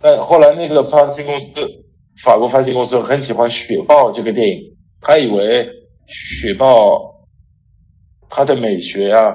[0.00, 1.68] 但后来那个发行公司，
[2.24, 4.62] 法国发行公司很喜欢《雪豹》这个电影，
[5.00, 5.64] 他以为
[6.06, 6.96] 《雪豹》
[8.28, 9.34] 它的美学啊，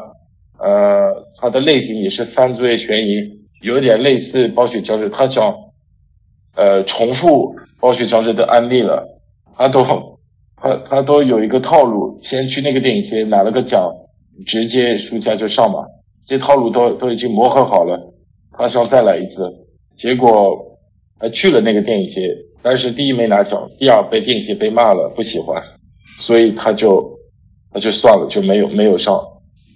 [0.59, 3.35] 呃，它的类型也是犯罪悬疑。
[3.61, 5.55] 有点类似暴雪将至，他想，
[6.55, 9.03] 呃，重复暴雪将至的案例了。
[9.57, 9.83] 他都，
[10.55, 13.91] 他他都有一个套路，先去那个电影节拿了个奖，
[14.45, 15.85] 直接暑假就上嘛。
[16.27, 17.99] 这套路都都已经磨合好了。
[18.57, 19.51] 他想再来一次，
[19.97, 20.57] 结果
[21.19, 22.21] 他去了那个电影节，
[22.61, 25.61] 但是第一没拿奖，第二被电影节被骂了，不喜欢，
[26.21, 27.03] 所以他就
[27.71, 29.21] 他就算了，就没有没有上。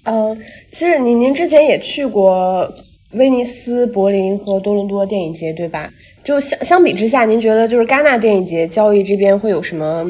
[0.05, 0.37] 嗯，
[0.71, 2.69] 其实您您之前也去过。
[3.13, 5.91] 威尼斯、柏林和多伦多电影节，对吧？
[6.23, 10.05] 就相相比之下，您觉得就是戛纳电影节交易这边会有什么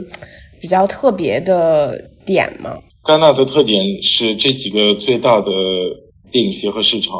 [0.59, 2.77] 比较特别的点吗？
[3.09, 5.51] 戛纳的特点是这几个最大的
[6.31, 7.11] 电影节和市场。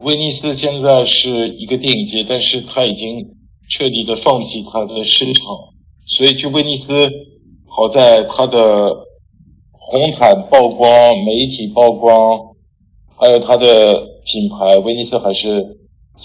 [0.00, 3.18] 威尼斯现在是一个电影节，但是它已经
[3.68, 5.44] 彻底的放弃它的市场，
[6.06, 7.10] 所以去威尼斯
[7.68, 8.88] 好在它的
[9.72, 10.88] 红毯曝光、
[11.26, 12.40] 媒体曝光，
[13.14, 14.14] 还有它的。
[14.26, 15.76] 品牌威尼斯还是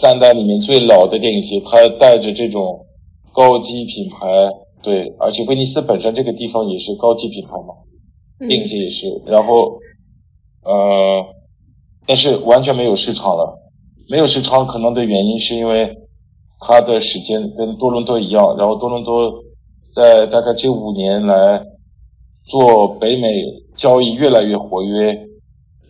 [0.01, 2.79] 三大里面最老的电影节，它带着这种
[3.33, 4.25] 高级品牌，
[4.81, 7.75] 对，而且威尼斯本身这个地方也是高级品牌嘛，
[8.39, 9.77] 并且也是，然后
[10.63, 11.25] 呃，
[12.07, 13.57] 但是完全没有市场了，
[14.09, 15.95] 没有市场可能的原因是因为
[16.59, 19.31] 它的时间跟多伦多一样，然后多伦多
[19.95, 21.63] 在大概这五年来
[22.47, 23.29] 做北美
[23.77, 25.27] 交易越来越活跃，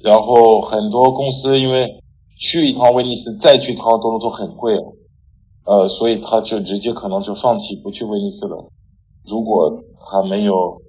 [0.03, 2.01] 然后很多公司因为
[2.37, 4.75] 去一趟威尼斯再去一趟多伦多很贵。
[5.65, 8.65] 呃，所以他就直接可能就放弃不去威尼斯了。
[9.27, 9.71] 如果
[10.09, 10.81] 他没有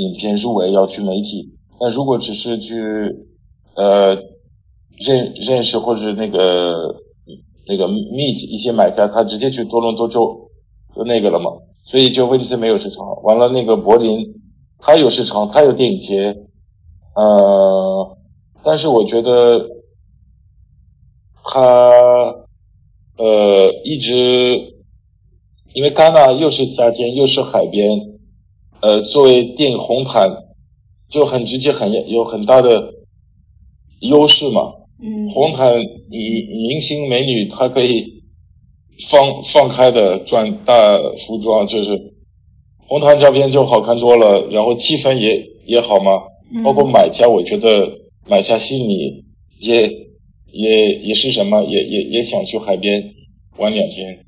[0.00, 2.74] 影片入围要去媒体，那如果只是去
[3.76, 4.14] 呃
[4.98, 6.96] 认认识或者那个
[7.66, 10.50] 那个 meet 一些买家，他直接去多伦多就
[10.94, 11.50] 就那个了嘛。
[11.84, 12.98] 所以就威尼斯没有市场。
[13.24, 14.34] 完了那个柏林，
[14.78, 16.36] 他有市场，他有电影节，
[17.14, 18.16] 呃，
[18.62, 19.66] 但是我觉得
[21.44, 21.90] 他。
[23.22, 24.12] 呃，一直
[25.74, 28.09] 因为戛纳又是夏天又是海边，
[28.82, 30.28] 呃，作为电影红毯
[31.10, 32.92] 就很直接，很有很大的
[34.00, 34.72] 优势嘛。
[35.02, 35.30] 嗯。
[35.30, 35.74] 红毯
[36.10, 38.22] 女明星美女她可以
[39.10, 42.12] 放放开的穿大服装，就是
[42.86, 46.12] 红毯照片就好看多了，然后气氛也也好嘛。
[46.64, 47.90] 包括买家，我觉得
[48.28, 49.24] 买家心里
[49.58, 50.00] 也。
[50.52, 53.14] 也也是什么，也也也想去海边
[53.56, 54.18] 玩两天，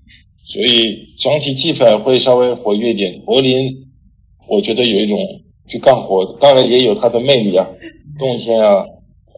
[0.44, 3.20] 所以整体气氛会稍微活跃一点。
[3.26, 3.72] 柏林，
[4.49, 5.18] 我觉得有一种
[5.68, 7.66] 去干活，当然也有它的魅力啊。
[8.18, 8.84] 冬天啊，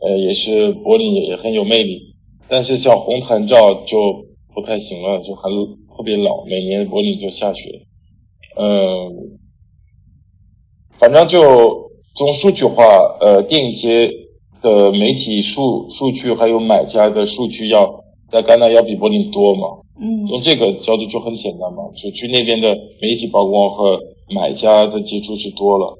[0.02, 2.14] 呃，也是柏林也很有魅力，
[2.48, 5.52] 但是像红毯照就不太行了，就很
[5.96, 7.82] 特别老，每年柏林就下雪。
[8.56, 9.38] 嗯，
[10.98, 12.84] 反正就从数据化，
[13.20, 14.10] 呃，电影节。
[14.64, 18.02] 的媒体数数据还有买家的数据要
[18.32, 19.66] 在戛纳要比柏林多嘛？
[20.00, 24.00] 嗯，从这个角度就很简单嘛，就去那边的媒体曝光和
[24.30, 25.98] 买家的接触是多了。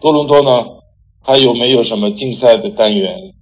[0.00, 0.66] 多伦多呢，
[1.22, 3.34] 它有没有什么竞赛的单元？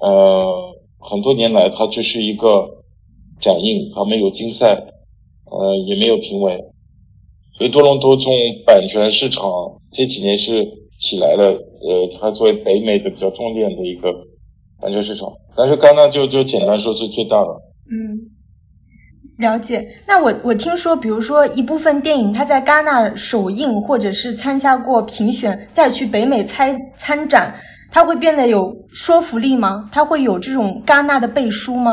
[0.00, 2.66] 呃，很多年来它就是一个
[3.40, 4.86] 展映，它没有竞赛，
[5.50, 6.64] 呃，也没有评委。
[7.58, 8.32] 所以多伦多从
[8.66, 9.42] 版权市场
[9.92, 10.84] 这几年是。
[10.98, 14.10] 起来了，呃，它作为北美的比较重点的一个
[14.80, 17.48] 版权市场，但是戛纳就就简单说是最大的。
[19.38, 19.86] 了解。
[20.06, 27.54] 那我我听说，比如说一部分电影它在戛纳首映，或者是参加过评选，再去北美参参展，
[27.90, 29.88] 它会变得有说服力吗？
[29.92, 31.92] 它会有这种戛纳的背书吗？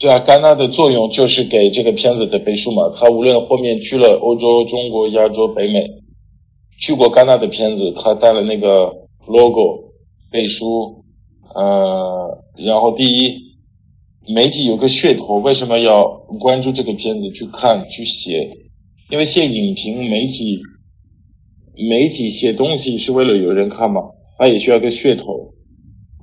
[0.00, 2.82] 对啊，戛纳的作用就是给这个片子的背书嘛。
[2.98, 5.86] 它无论后面去了欧洲、中国、亚洲、北美。
[6.80, 8.92] 去过戛纳的片子，他带了那个
[9.26, 9.90] logo
[10.30, 11.02] 背书，
[11.52, 13.47] 呃，然后第一，
[14.34, 16.06] 媒体有个噱头，为什么要
[16.38, 18.50] 关注这个片子去看去写？
[19.10, 20.60] 因为写影评，媒体
[21.88, 24.02] 媒体写东西是为了有人看嘛，
[24.38, 25.54] 他也需要个噱头。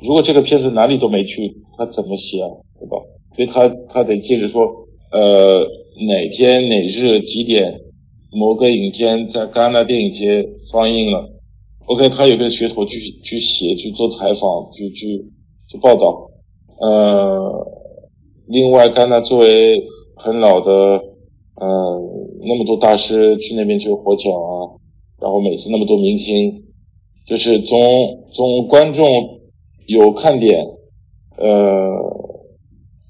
[0.02, 2.50] 如果这个片子哪里都没去，他怎么写啊？
[2.80, 2.98] 对吧？
[3.36, 4.62] 所以他他得接着说，
[5.12, 5.66] 呃，
[6.08, 7.80] 哪天哪日几点？
[8.32, 11.30] 某个影片在戛纳电影节放映了
[11.86, 15.24] ，OK，他有个噱头去去写去做采访去去
[15.70, 16.30] 去报道，
[16.82, 17.66] 呃，
[18.48, 19.84] 另外戛纳作为
[20.16, 20.72] 很老的，
[21.56, 22.02] 呃，
[22.42, 24.80] 那么多大师去那边去获奖啊，
[25.22, 26.64] 然后每次那么多明星，
[27.28, 27.78] 就是从
[28.34, 29.06] 从观众
[29.88, 30.66] 有看点，
[31.38, 31.90] 呃，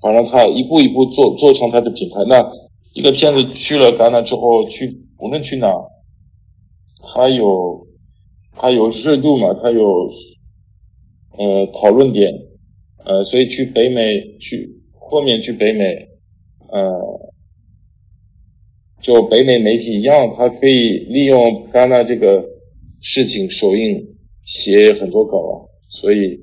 [0.02, 2.24] 反正他一步一步做做成他的品牌。
[2.28, 2.52] 那
[2.94, 5.04] 一个片子去了戛纳之后去。
[5.18, 5.74] 无论去哪，
[7.02, 7.88] 它有
[8.52, 10.10] 它有热度嘛，它有
[11.38, 12.34] 呃讨论点，
[13.06, 14.70] 呃，所以去北美去
[15.10, 16.08] 后面去北美，
[16.70, 17.32] 呃，
[19.02, 22.44] 就北美媒体一样，他可以利用戛纳这个
[23.02, 24.06] 事情首映
[24.46, 26.40] 写很多稿，所以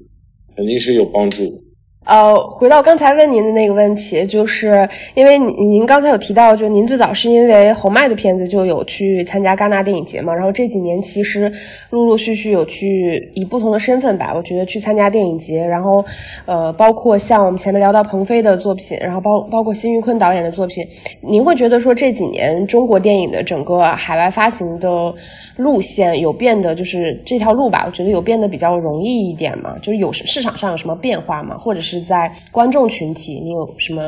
[0.57, 1.62] 肯定是有帮助。
[2.05, 11.50] 呃，回到刚才问您的那个问题，就是因为您刚才有提到，就您最早是因为侯麦的片子就有去参加戛纳电影节嘛，然后这几年其实
[11.90, 16.05] 陆陆续续有去以不同的身份吧，我觉得去参加电影节，然后
[16.44, 20.84] 呃，包括像我们前面聊到鹏飞的作品，然后包包括辛玉坤导演的作品，
[21.20, 25.14] 您会觉得说这几年中国电影的整个海外发行的
[25.57, 31.57] 路线有变得就是这条路吧，我觉得有变得比较容易一点嘛，就是有市场上有什么变化吗？
[31.57, 34.03] 或者是是在观众群体，你有什么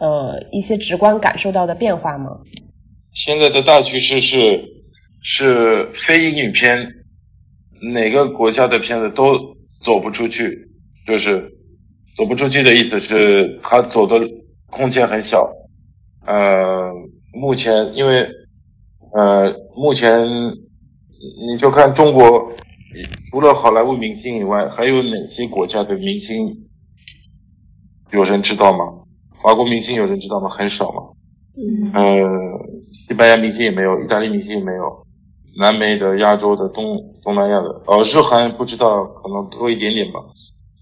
[0.00, 2.30] 呃一些直观感受到的变化吗？
[3.14, 4.64] 现在的大趋势是
[5.22, 6.84] 是非英语片，
[7.94, 9.36] 哪个国家的片子都
[9.84, 10.66] 走不出去，
[11.06, 11.48] 就是
[12.16, 14.28] 走不出去的意思是它走的
[14.66, 15.48] 空间很小。
[16.26, 16.90] 呃，
[17.32, 18.26] 目前因为
[19.14, 22.50] 呃，目前你就看中国，
[23.30, 26.61] 除了好莱坞明星以外，还有哪些国家的明星
[28.12, 28.78] 有人知道吗？
[29.42, 30.48] 法国明星有人知道吗？
[30.50, 31.00] 很少嘛。
[31.56, 32.30] 嗯呃，
[33.08, 35.04] 西班牙明星也没有，意大利明星也没有，
[35.58, 40.20] 南美的、亚洲的、东东南亚的，呃，日韩不知道，可能多一点点吧。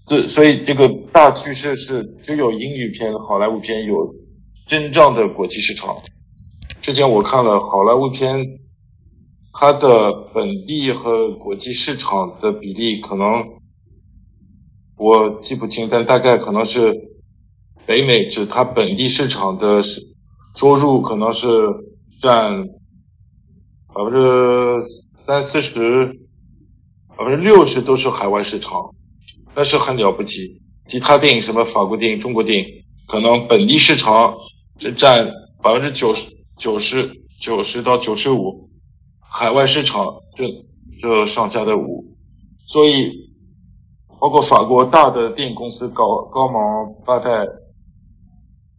[0.07, 4.13] 对，所以这个大趋势是只有英语片、好莱坞片有
[4.67, 5.95] 真正的国际市场。
[6.81, 8.45] 之前我看了好莱坞片，
[9.53, 13.43] 它的本地和国际市场的比例可能
[14.97, 17.10] 我记不清，但大概可能是
[17.91, 19.83] 北美指它本地市场的
[20.55, 21.67] 收入可能是
[22.21, 22.63] 占
[23.93, 24.81] 百分之
[25.27, 26.07] 三四十，
[27.17, 28.71] 百分之六十都是海外市场，
[29.53, 30.61] 那是很了不起。
[30.89, 32.65] 其他电影什么法国电影、中国电影，
[33.09, 34.37] 可能本地市场
[34.79, 35.29] 是占
[35.61, 36.21] 百分之九十、
[36.57, 37.11] 九十、
[37.41, 38.69] 九十到九十五，
[39.19, 40.05] 海外市场
[40.37, 40.45] 就
[41.01, 42.05] 就上下的五，
[42.67, 43.11] 所以
[44.17, 47.45] 包括法国大的电影公司高高芒、巴代，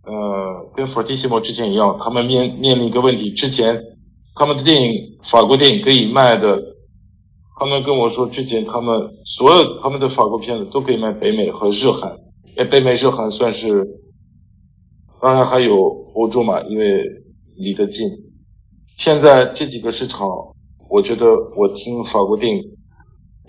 [0.05, 3.81] 呃，跟 Fortissimo 之前一样，他们面面临一个问题，之前
[4.35, 6.61] 他们的电影法国电影可以卖的，
[7.61, 12.17] 他们跟我说之前他们所有他们的法国片子都可以卖北美和日韩，
[12.57, 13.87] 哎，北美日韩算是，
[15.21, 15.77] 当然还有
[16.15, 17.05] 欧洲嘛，因为
[17.57, 17.97] 离得近。
[18.99, 20.19] 现在这几个市场，
[20.91, 21.27] 我觉得
[21.57, 22.63] 我听法国电影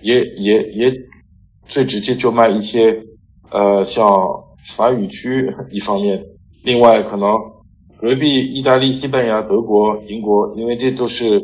[0.01, 0.93] 也也也
[1.67, 2.95] 最直接就卖一些，
[3.49, 4.05] 呃，像
[4.77, 6.23] 法语区一方面，
[6.63, 7.29] 另外可能
[7.99, 11.41] 隔壁意大利、西班牙、德国、英国，因为这都是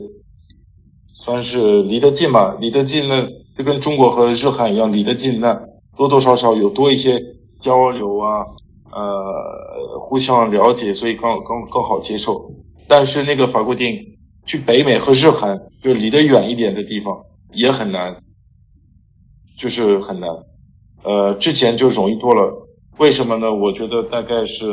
[1.13, 5.59] 算是离得近嘛，离得近呢，就跟中国和日韩一样离得近，那
[5.97, 7.22] 多多少少有多一些
[7.61, 8.45] 交流啊，
[8.91, 12.51] 呃，互相了解，所以更更更好接受。
[12.88, 17.17] 但是那个法国电影去北美和日韩，就离得远一点的地方
[17.53, 18.17] 也很难，
[19.59, 20.30] 就是很难。
[21.03, 22.67] 呃，之前就容易多了，
[22.97, 23.53] 为什么呢？
[23.53, 24.65] 我觉得大概是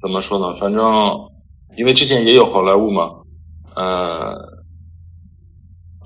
[0.00, 0.56] 怎么说呢？
[0.60, 0.82] 反正
[1.76, 3.10] 因为之前也有好莱坞嘛，
[3.74, 4.32] 呃，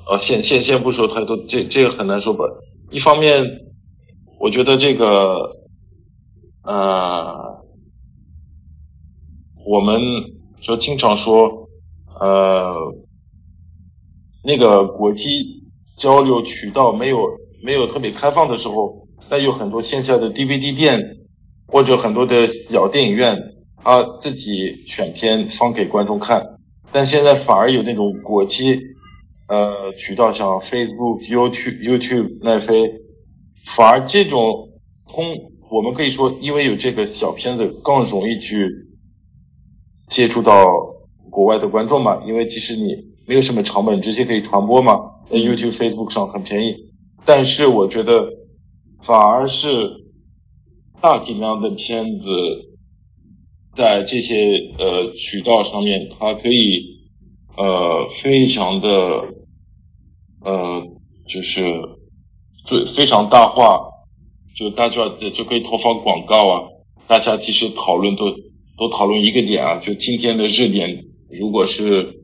[0.06, 2.44] 呃，先先先不说太多，这这个很难说吧。
[2.90, 3.44] 一方面，
[4.38, 5.50] 我觉得这个
[6.64, 7.34] 呃，
[9.66, 10.00] 我们
[10.60, 11.68] 就经常说，
[12.20, 12.74] 呃，
[14.42, 15.64] 那个国际
[15.98, 17.18] 交流渠道没有
[17.62, 21.18] 没有特别开放的时候，那有很多线下的 DVD 店
[21.66, 23.51] 或者很多的小电影院，
[23.82, 26.42] 他自己选片放给观众看。
[26.92, 28.78] 但现在反而有那种国际
[29.48, 32.92] 呃渠道，像 Facebook、YouTube、YouTube、奈飞，
[33.76, 34.68] 反而这种
[35.08, 35.24] 通
[35.70, 38.68] 我们可以说，因为有这个小片子，更容易去
[40.10, 40.66] 接触到
[41.30, 42.22] 国外的观众嘛。
[42.26, 42.94] 因为即使你
[43.26, 44.98] 没有什么成本，直接可以传播嘛，
[45.30, 46.74] 在 YouTube、Facebook 上很便宜。
[47.24, 48.28] 但是我觉得，
[49.06, 49.56] 反而是
[51.00, 52.22] 大体量的片子，
[53.76, 57.00] 在这些呃渠道上面，它可以
[57.56, 58.88] 呃非常的
[60.44, 60.82] 呃
[61.28, 61.80] 就是
[62.66, 63.80] 最非常大化，
[64.56, 66.62] 就大家就可以投放广告啊，
[67.06, 68.30] 大家其实讨论都
[68.78, 72.20] 都讨论一个点啊，就今天的热点如果是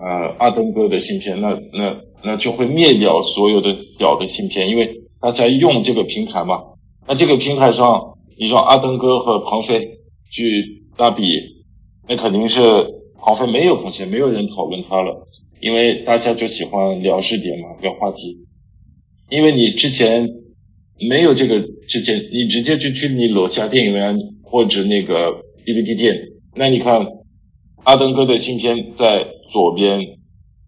[0.00, 6.60] 呃阿登哥的芯片，那那那就会灭掉所有的小的芯片，因为大家用这个平台嘛。
[7.06, 9.88] 那这个平台上，你让阿登哥和庞飞
[10.32, 11.22] 去大比，
[12.08, 12.58] 那肯定是
[13.20, 15.28] 庞飞没有空间，没有人讨论他了，
[15.60, 18.38] 因为大家就喜欢聊视点嘛，聊话题。
[19.30, 20.28] 因为你之前
[21.08, 26.18] 没有这个之前，你直接就去你楼下电影院或者那个 DVD 店，
[26.56, 27.06] 那你看
[27.84, 30.00] 阿登哥的今天在左边，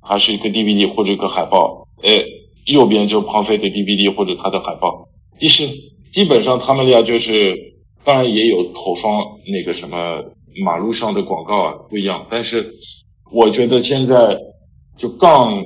[0.00, 2.10] 还是一个 DVD 或者一个海报，呃，
[2.66, 5.08] 右边就庞飞的 DVD 或者他的海报，
[5.40, 5.68] 其实
[6.14, 7.73] 基本上他们俩就是，
[8.04, 10.22] 当然也有投放那个什么
[10.62, 12.74] 马路上的广告啊，不一样，但是
[13.32, 14.38] 我觉得现在
[14.98, 15.64] 就更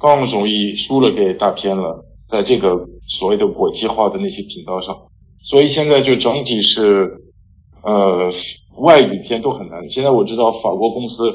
[0.00, 2.76] 更容易输了给大片了，在这个
[3.18, 4.96] 所谓的国际化的那些频道上，
[5.42, 7.08] 所以现在就整体是，
[7.82, 8.32] 呃，
[8.78, 9.88] 外语片都很难。
[9.90, 11.32] 现在我知道法国公司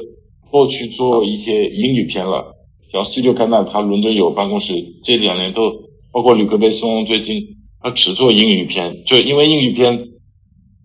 [0.52, 2.54] 都去做一些英语片了，
[2.92, 5.72] 像 Studio 开曼，他伦敦有办公室，这两年都
[6.12, 10.08] 包括吕克贝松最近他只做英语片，就因为英语片，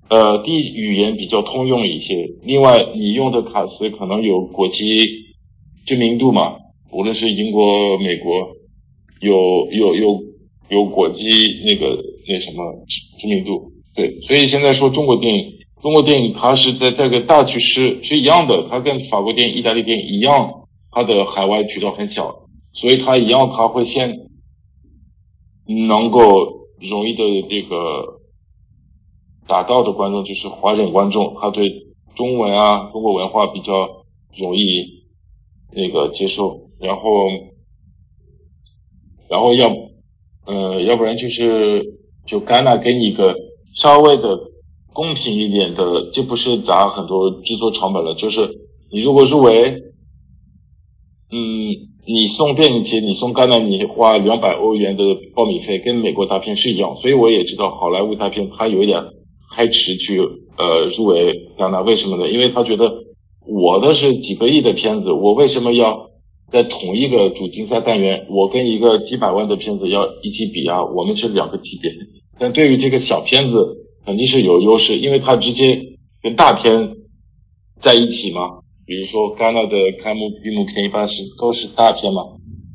[0.10, 5.26] 呃，第语言比较通用一些，另外你用的卡司可能有国际
[5.86, 6.56] 知名度嘛，
[6.92, 8.52] 无论是英国、美国，
[9.22, 10.24] 有有有
[10.70, 11.24] 有国际
[11.66, 12.64] 那个那什么
[13.20, 20.50] 知名度，对，所以现在说中国电影中国电影它是在这个大趋势是一样的，它跟法国电影、意大利电影一样，
[20.92, 22.34] 它的海外渠道很小，
[22.72, 24.20] 所以它一样，它会先
[25.68, 28.20] 能够容易的这个
[29.48, 31.70] 打到的观众就是华人观众，他对
[32.16, 34.06] 中文啊、中国文化比较
[34.38, 35.04] 容易
[35.72, 37.02] 那个接受，然后。
[39.30, 39.68] 然后要，
[40.46, 41.84] 呃，要不然就是
[42.28, 43.36] 就戛纳给你一个
[43.74, 44.38] 稍微的
[44.92, 48.14] 公平一点的，就不是砸很多制作成本了。
[48.14, 48.60] 就是
[48.92, 49.72] 你如果入围，
[51.32, 51.40] 嗯，
[52.06, 55.04] 你送电影节，你送戛纳，你花两百欧元的
[55.36, 56.96] 报名费，跟美国大片是一样。
[57.02, 59.02] 所以我也知道好莱坞大片他有一点
[59.56, 60.20] 开迟去
[60.58, 62.30] 呃入围戛纳，为什么呢？
[62.30, 62.92] 因为他觉得
[63.48, 66.10] 我的是几个亿的片子，我为什么要？
[66.52, 71.92] 在同一个主竞赛单元，我跟一个几百万的片子要一起比啊，我们是两个级别。
[72.38, 73.58] 但对于这个小片子，
[74.06, 75.82] 肯定是有优势，因为它直接
[76.22, 76.92] 跟大片
[77.82, 78.63] 在一起嘛。
[78.86, 82.22] 比如说，戛纳的开幕闭幕片一般是都是大片嘛，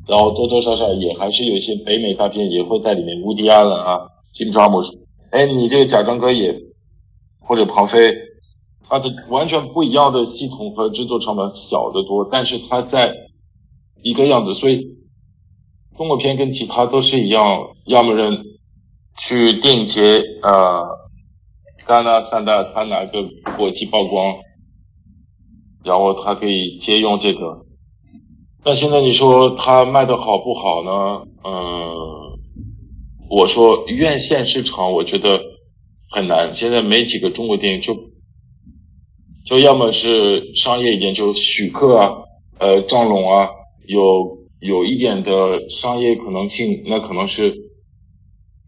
[0.06, 4.00] 然后多多少少也还是有一些北美大片也会在里面，乌迪·亚伦啊，
[4.34, 4.90] 金詹姆斯。
[5.30, 6.54] 哎，你这个贾樟柯也
[7.40, 8.14] 或者庞飞，
[8.88, 13.14] 它的完全不一样的系统和制作成本小得多，但是它在。
[14.00, 14.80] 一个样子，所以
[15.96, 18.44] 中国片跟其他都是一样，要么人
[19.26, 20.86] 去电影节，呃，
[21.84, 23.24] 戛纳、三大，他拿个
[23.56, 24.36] 国际曝光，
[25.84, 27.64] 然后他可以借用这个。
[28.64, 31.26] 但现在你说他卖的好不好呢？
[31.44, 32.38] 嗯，
[33.30, 35.40] 我说院线市场，我觉得
[36.10, 36.54] 很难。
[36.56, 37.96] 现在没几个中国电影就
[39.46, 42.16] 就要么是商业一点，就许克啊，
[42.58, 43.50] 呃，张龙啊。
[43.86, 47.54] 有有一点的商业可能性，那可能是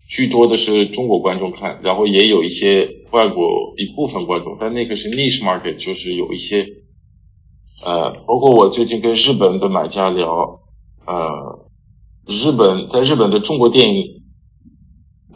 [0.09, 6.67] 居多的是中国观众看，然后也有一些外国一部分观众，但那个是 niche market，就是有一些，
[7.83, 10.61] 呃，包括我最近跟日本的买家聊，
[11.07, 11.69] 呃，
[12.27, 14.23] 日本在日本的中国电影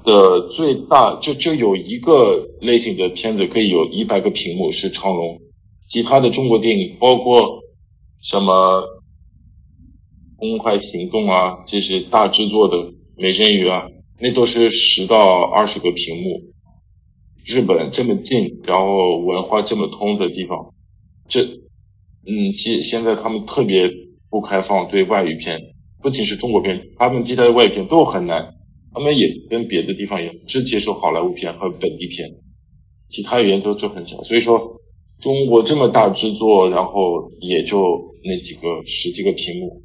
[0.04, 5.38] 的最大就就有一个类型的片子可以有一百个屏幕是长龙，
[5.90, 7.60] 其他的中国电影包括
[8.22, 8.84] 什么。
[10.36, 13.86] 公开行动啊，这些大制作的美人鱼啊，
[14.20, 16.42] 那都是十到二十个屏幕。
[17.46, 20.74] 日本这么近，然后文化这么通的地方，
[21.28, 21.40] 这，
[22.26, 23.90] 嗯，现现在他们特别
[24.30, 25.60] 不开放对外语片，
[26.02, 28.54] 不仅是中国片，他们接待外语片都很难。
[28.92, 32.30] 他们也跟别的地方一样，只接受好莱坞片和本地片，
[33.10, 34.22] 其他语言都就很少。
[34.22, 34.80] 所以说，
[35.20, 37.82] 中国这么大制作，然后也就
[38.22, 39.82] 那几个十几个屏幕。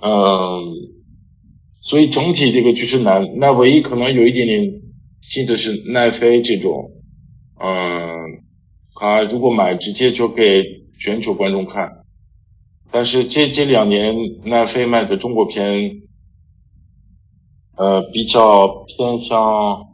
[0.00, 0.72] 嗯，
[1.82, 3.28] 所以整体这个就是难。
[3.38, 4.72] 那唯一可能有一点点
[5.20, 6.92] 新的是奈飞这种，
[7.60, 8.40] 嗯，
[9.00, 10.62] 他如果买直接就给
[11.02, 12.04] 全球观众看。
[12.90, 16.02] 但是这这两年奈飞卖的中国片，
[17.76, 19.88] 呃，比较偏向，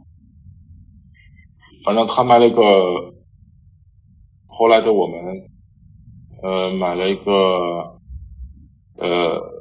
[1.83, 3.13] 反正他卖了一个
[4.47, 5.17] 后来的我们，
[6.43, 7.99] 呃，买了一个，
[8.97, 9.59] 呃。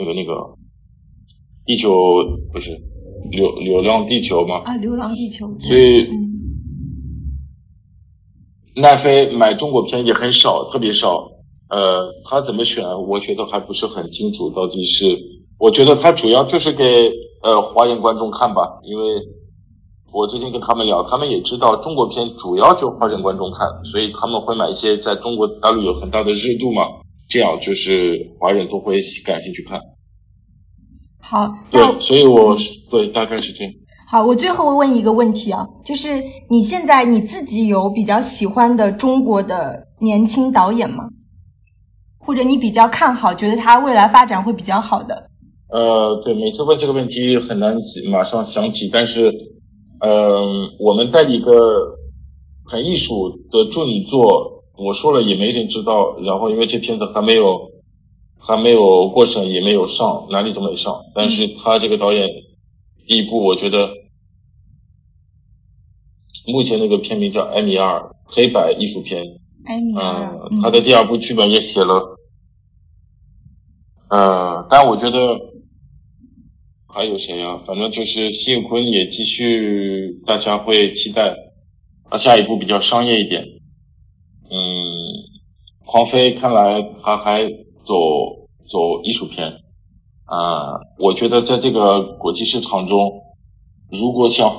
[0.00, 0.54] 那个那个，
[1.66, 1.90] 地球
[2.52, 2.70] 不是
[3.32, 4.58] 流流浪地球吗？
[4.64, 5.48] 啊，流浪地球。
[5.58, 6.06] 所以，
[8.80, 11.28] 奈飞买中国片也很少，特别少。
[11.70, 12.82] 呃，他怎么选？
[13.06, 14.48] 我觉得还不是很清楚。
[14.50, 15.18] 到底是，
[15.58, 17.12] 我觉得他主要就是给
[17.42, 19.04] 呃华人观众看吧，因为
[20.10, 26.86] 我最近跟他们聊，他们也知道中国片主要就华人观众看，所以他们会买一些在中国大陆有很大的热度嘛。
[27.28, 29.78] 这样就是华人都会感兴趣看。
[31.20, 32.56] 好，对，所以我
[32.90, 33.72] 对大概是这样。
[34.10, 41.04] 好，我最后问一个问题啊，就是你现在你自己有比较喜欢的中国的年轻导演吗？
[42.18, 45.28] 或者你比较看好，觉得他未来发展会比较好的？
[45.70, 47.76] 呃，对，每次问这个问题很难
[48.10, 49.30] 马上想起，但是，
[50.00, 51.52] 嗯，我们代理个
[52.64, 54.64] 很艺术的处女作。
[54.78, 57.58] 我说了也没人知道，然后因为这片子还没有
[58.38, 60.94] 还没有过审，也没有上，哪里都没上。
[61.14, 62.47] 但是他这个导演第
[63.08, 63.88] 一部，我觉得
[66.46, 69.24] 目前那个片名叫《埃米尔》，黑白艺术片。
[69.64, 70.38] 埃米尔。
[70.50, 72.18] 嗯，他的第二部剧本也写了。
[74.10, 75.38] 呃，但我觉得
[76.86, 77.62] 还有谁啊？
[77.66, 81.34] 反正就是谢坤也继续，大家会期待
[82.10, 83.42] 他下一部比较商业一点。
[84.50, 84.58] 嗯，
[85.84, 87.94] 黄飞看来他还走
[88.70, 89.60] 走艺术片
[90.28, 92.98] 啊，我觉得在这个国际市场中，
[93.90, 94.54] 如果想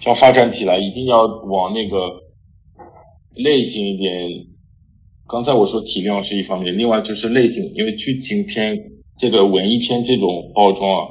[0.00, 2.14] 想发展起来，一定要往那个
[3.34, 4.30] 类型一点。
[5.28, 8.78] 刚才我说体量是一方面，另外就是类型，因为剧情片
[9.18, 11.08] 这个文艺片这种包装啊，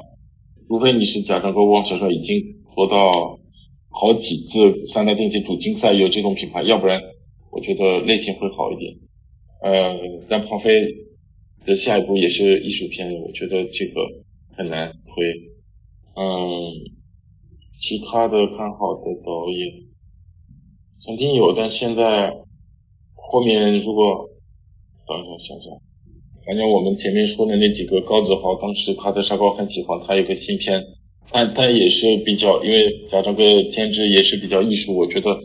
[0.66, 2.42] 除非你是贾樟柯、汪小帅已经
[2.74, 3.38] 做到
[3.90, 7.00] 好几次三大电影主竞赛有这种品牌，要不然
[7.52, 8.94] 我觉得类型会好一点。
[9.62, 9.96] 呃，
[10.28, 10.72] 但庞飞
[11.66, 14.06] 的下一步也是艺术片，我觉得这个
[14.56, 15.34] 很难推。
[16.14, 16.72] 嗯，
[17.80, 19.68] 其他的看好的导演
[21.04, 22.32] 曾经有，但现在
[23.14, 24.28] 后面如果
[25.08, 25.72] 等一下想想，
[26.46, 30.82] 反正我们前面说的那几个高子豪，当时他的沙高很喜欢，他有个新片，
[31.32, 33.42] 但他也是比较，因为贾樟柯
[33.72, 35.36] 监制也是比较艺术，我觉得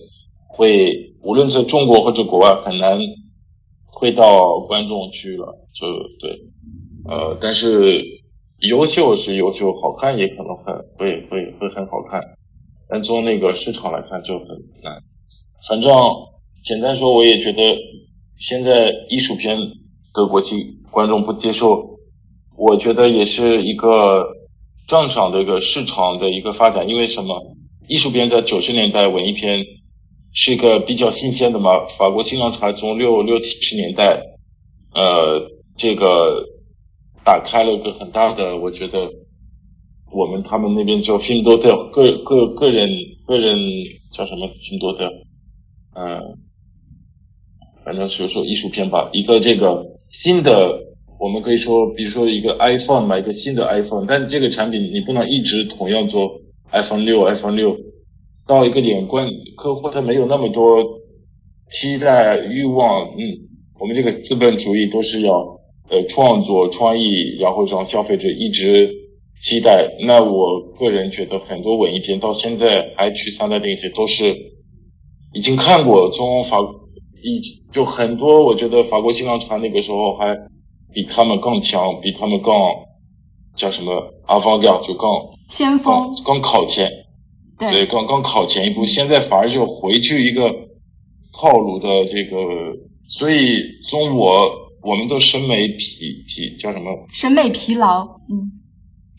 [0.48, 3.00] 会无论在中国或者国外很难。
[4.02, 5.86] 会到观众区了，就
[6.20, 6.40] 对，
[7.08, 8.02] 呃，但是
[8.68, 12.20] 优秀是优秀，好看也可能很会会会很好看，
[12.90, 14.48] 但从那个市场来看就很
[14.82, 15.00] 难。
[15.70, 15.94] 反正
[16.66, 17.62] 简单说，我也觉得
[18.40, 19.56] 现在艺术片
[20.16, 20.50] 的国际
[20.90, 22.00] 观众不接受，
[22.58, 24.26] 我觉得也是一个
[24.88, 26.90] 正常的一个市场的一个发展。
[26.90, 27.40] 因为什么？
[27.88, 29.64] 艺术片在九十年代文艺片。
[30.34, 34.22] 是一个比较新鲜的嘛，法国新浪潮从六六七十年代，
[34.94, 35.42] 呃，
[35.78, 36.46] 这个
[37.26, 39.12] 打开了一个很大的，我觉得
[40.14, 42.90] 我们他们那边叫 film 多的个个个人
[43.28, 43.58] 个人
[44.16, 45.12] 叫什么 film 多的，
[45.96, 46.38] 嗯，
[47.84, 49.86] 反正是说艺术片吧，一个这个
[50.24, 50.80] 新的，
[51.20, 56.40] 我们可以说，比如说一个 iPhone 买，一个新的 iPhone，但这个产品你不能一直同样做
[56.72, 57.78] iPhone 六 iPhone 六。
[58.48, 59.28] 到一个点，观
[59.58, 60.84] 客户他没有那么多
[61.72, 63.22] 期待欲望，嗯，
[63.80, 65.34] 我们这个资本主义都是要
[65.90, 68.90] 呃创作创意，然后让消费者一直
[69.44, 69.88] 期待。
[70.02, 74.36] 那我个人觉得很多文艺片到现在还去三大电影节都是
[75.34, 76.58] 已经看过，从法
[77.24, 80.36] 一就很多，我觉得法国新浪潮那个时候还
[80.94, 82.54] 比他们更强，比他们更
[83.56, 83.94] 叫什么
[84.28, 85.10] 阿方调就更
[85.48, 86.92] 先锋，更靠前。
[87.70, 90.50] 对，刚刚考前一步，现在反而就回去一个
[91.32, 92.76] 套路的这个，
[93.08, 94.50] 所以从我
[94.82, 96.92] 我们的审美疲疲叫什么？
[97.14, 98.02] 审美疲劳，
[98.32, 98.50] 嗯，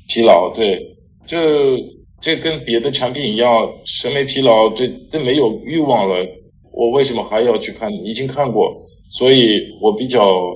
[0.09, 1.78] 疲劳，对，这
[2.20, 6.26] 这跟别的产品一样，审美疲劳，这这没有欲望了，
[6.72, 7.93] 我为什么还要去看？
[7.93, 8.74] 已经看过，
[9.11, 10.53] 所以我比较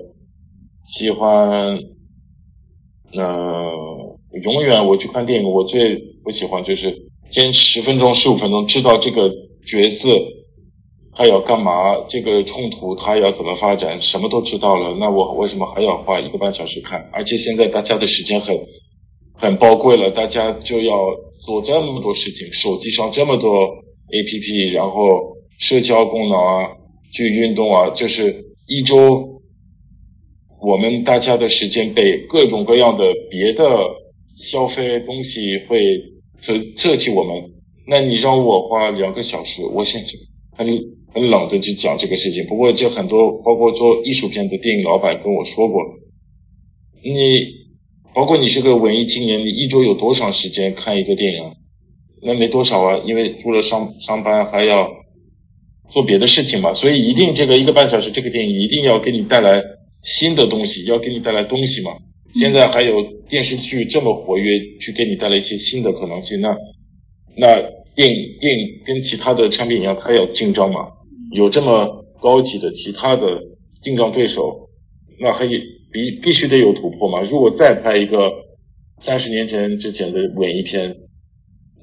[0.99, 1.79] 喜欢，
[3.13, 7.06] 呃，永远我去看电影，我最不喜欢就是。
[7.31, 9.29] 先十分钟、十五分钟，知道这个
[9.67, 10.09] 角色
[11.15, 14.97] 他要干嘛，这个冲突他要怎么发展，什么都知道了。
[14.99, 17.11] 那我为什么还要花一个半小时看？
[17.13, 18.57] 而且现在大家的时间很
[19.35, 20.95] 很宝贵了，大家就要
[21.45, 23.51] 做这么多事情，手机上这么多
[24.13, 26.71] A P P，然后社交功能啊，
[27.13, 29.41] 去运动啊，就是一周
[30.63, 33.65] 我们大家的时间被各种各样的别的
[34.51, 36.16] 消费东西会。
[36.43, 37.51] 这这起我们，
[37.87, 40.09] 那你让我花两个小时，我现在
[40.57, 40.67] 很
[41.13, 42.47] 很冷的去讲这个事情。
[42.47, 45.83] 不过，就很多包括做艺术片的电影老板跟我说过，
[47.03, 47.13] 你
[48.15, 51.53] 包括你是个文艺青年，你一周有多长时间看一个电影？
[52.23, 54.91] 那没多少啊，因为除了上上班还要
[55.91, 56.75] 做别的事情嘛。
[56.75, 59.63] 所以，一定这个一个半小时这个电影一定要给你带来
[60.19, 61.93] 新的东西，要给你带来东西嘛。
[62.39, 66.41] 现在还有电视剧这么活跃，去给你带来一些新的可能性。
[66.41, 66.57] 那
[67.37, 67.61] 那
[67.95, 70.89] 电影电影跟其他的产品一样，它要竞争嘛，
[71.33, 73.43] 有这么高级的其他的
[73.83, 74.69] 竞争对手，
[75.19, 77.23] 那还必必须得有突破嘛。
[77.23, 78.31] 如果再拍一个
[79.05, 80.97] 三十年前之前的文艺片，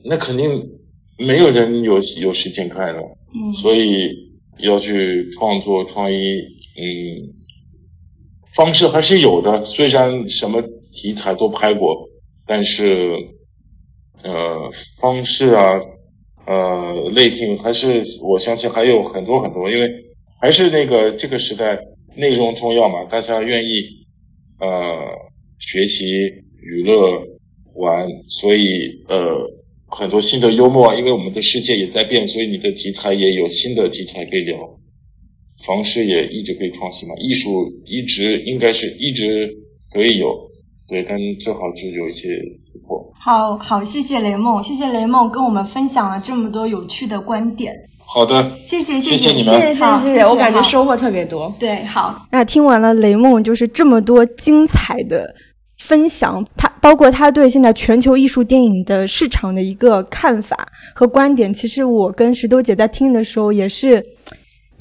[0.05, 0.69] 那肯定
[1.17, 3.01] 没有人有有时间看了。
[3.33, 4.11] 嗯，所以
[4.59, 6.17] 要去创作创意，
[6.77, 7.42] 嗯。
[8.55, 12.07] 方式还是有的，虽然什么题材都拍过，
[12.45, 13.17] 但是，
[14.21, 15.79] 呃，方式啊，
[16.45, 19.89] 呃，类型还是我相信还有很多很多，因为
[20.39, 21.79] 还是那个这个时代
[22.15, 24.05] 内容重要嘛，大家愿意
[24.59, 25.07] 呃
[25.59, 26.03] 学习
[26.61, 27.23] 娱乐
[27.75, 28.07] 玩，
[28.39, 29.35] 所以呃
[29.87, 34.57] 很多新的幽默，因为我们的世界也在变，所以你的题材也有新的题材可以聊。
[35.65, 39.49] 方式也一直可以创新嘛，艺术一直应该是一直
[39.93, 40.35] 可以有，
[40.87, 42.27] 对，但正好是有一些
[42.71, 43.11] 突破。
[43.23, 47.73] 好好，谢谢雷梦，谢谢雷梦跟我们分享了这么多有趣的观点。
[48.05, 51.53] 好的，谢谢谢谢你们，谢谢谢谢，我感觉收获特别多。
[51.57, 55.33] 对，好，那听完了雷梦就是这么多精彩的
[55.77, 56.71] 分享，他。
[56.81, 64.03] 包括他对现在全球艺术电影的市场的一个看法和观点，其实我跟石头姐在听的时候也是。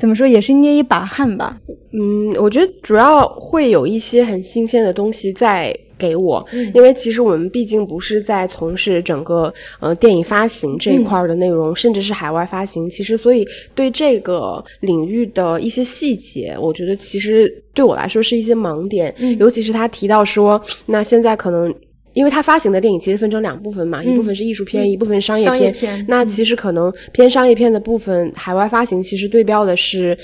[0.02, 1.56] 怎么说也是捏一把汗吧。
[1.92, 6.44] 嗯，我觉得主要会有一些很新鲜的东西在给我，
[6.74, 12.90] 因为其实我们毕竟不是在从事整个呃电影发行这一块的内容，甚至是海外发行。
[12.90, 13.46] 其实，所以
[13.76, 19.14] 对这个领域的一些细节，我觉得其实对我来说是一些盲点。
[19.38, 21.72] 尤其是他提到说，那现在可能。
[22.12, 26.04] 因为它发行的电影其实分成两部分嘛，一部分是艺术片，一部分商业片。
[26.08, 30.16] 那其实可能偏商业片的部分，海外发行其实对标的是。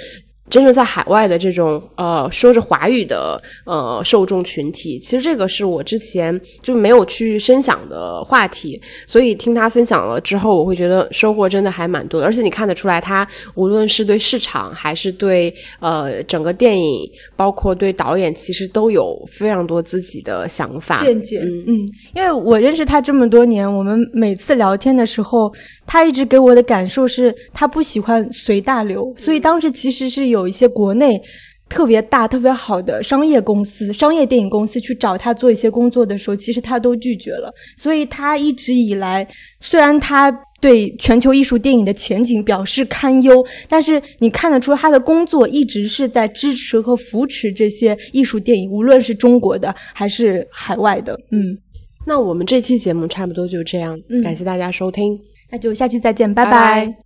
[0.50, 12.26] 真正在海外的这种呃说着华语的呃受众群体，其实这个是我之前就没有去深想的话题，所以听他分享了之后，我会觉得收获真的还蛮多的。
[12.26, 21.40] 而且你看得出来，他无论是对市场还是对呃整个电影，包括对导演，其实都有非常多自己的想法见解。
[21.40, 25.52] 嗯，因为我认识他这么多年，我们每次聊天的时候，
[25.88, 30.46] 他一直给我的感受是他不喜欢随大流，所以当时其实是有。
[30.48, 31.20] 一些国内
[31.68, 37.52] 特别大、特别好的商业公司、商业电影公司去找他做一些工作的时候，其实他都拒绝了。
[37.76, 39.28] 所以他一直以来，
[39.60, 51.12] 虽然他对全球艺术电影的前景表示堪忧，但是你看得出他的工作一直是在支持和扶持这些艺术电影，无论是中国的还是海外的。
[51.30, 51.58] 嗯，
[52.06, 55.20] 那我们这期节目差不多就这样，感谢大家收听，
[55.50, 56.98] 那就下期再见，拜拜。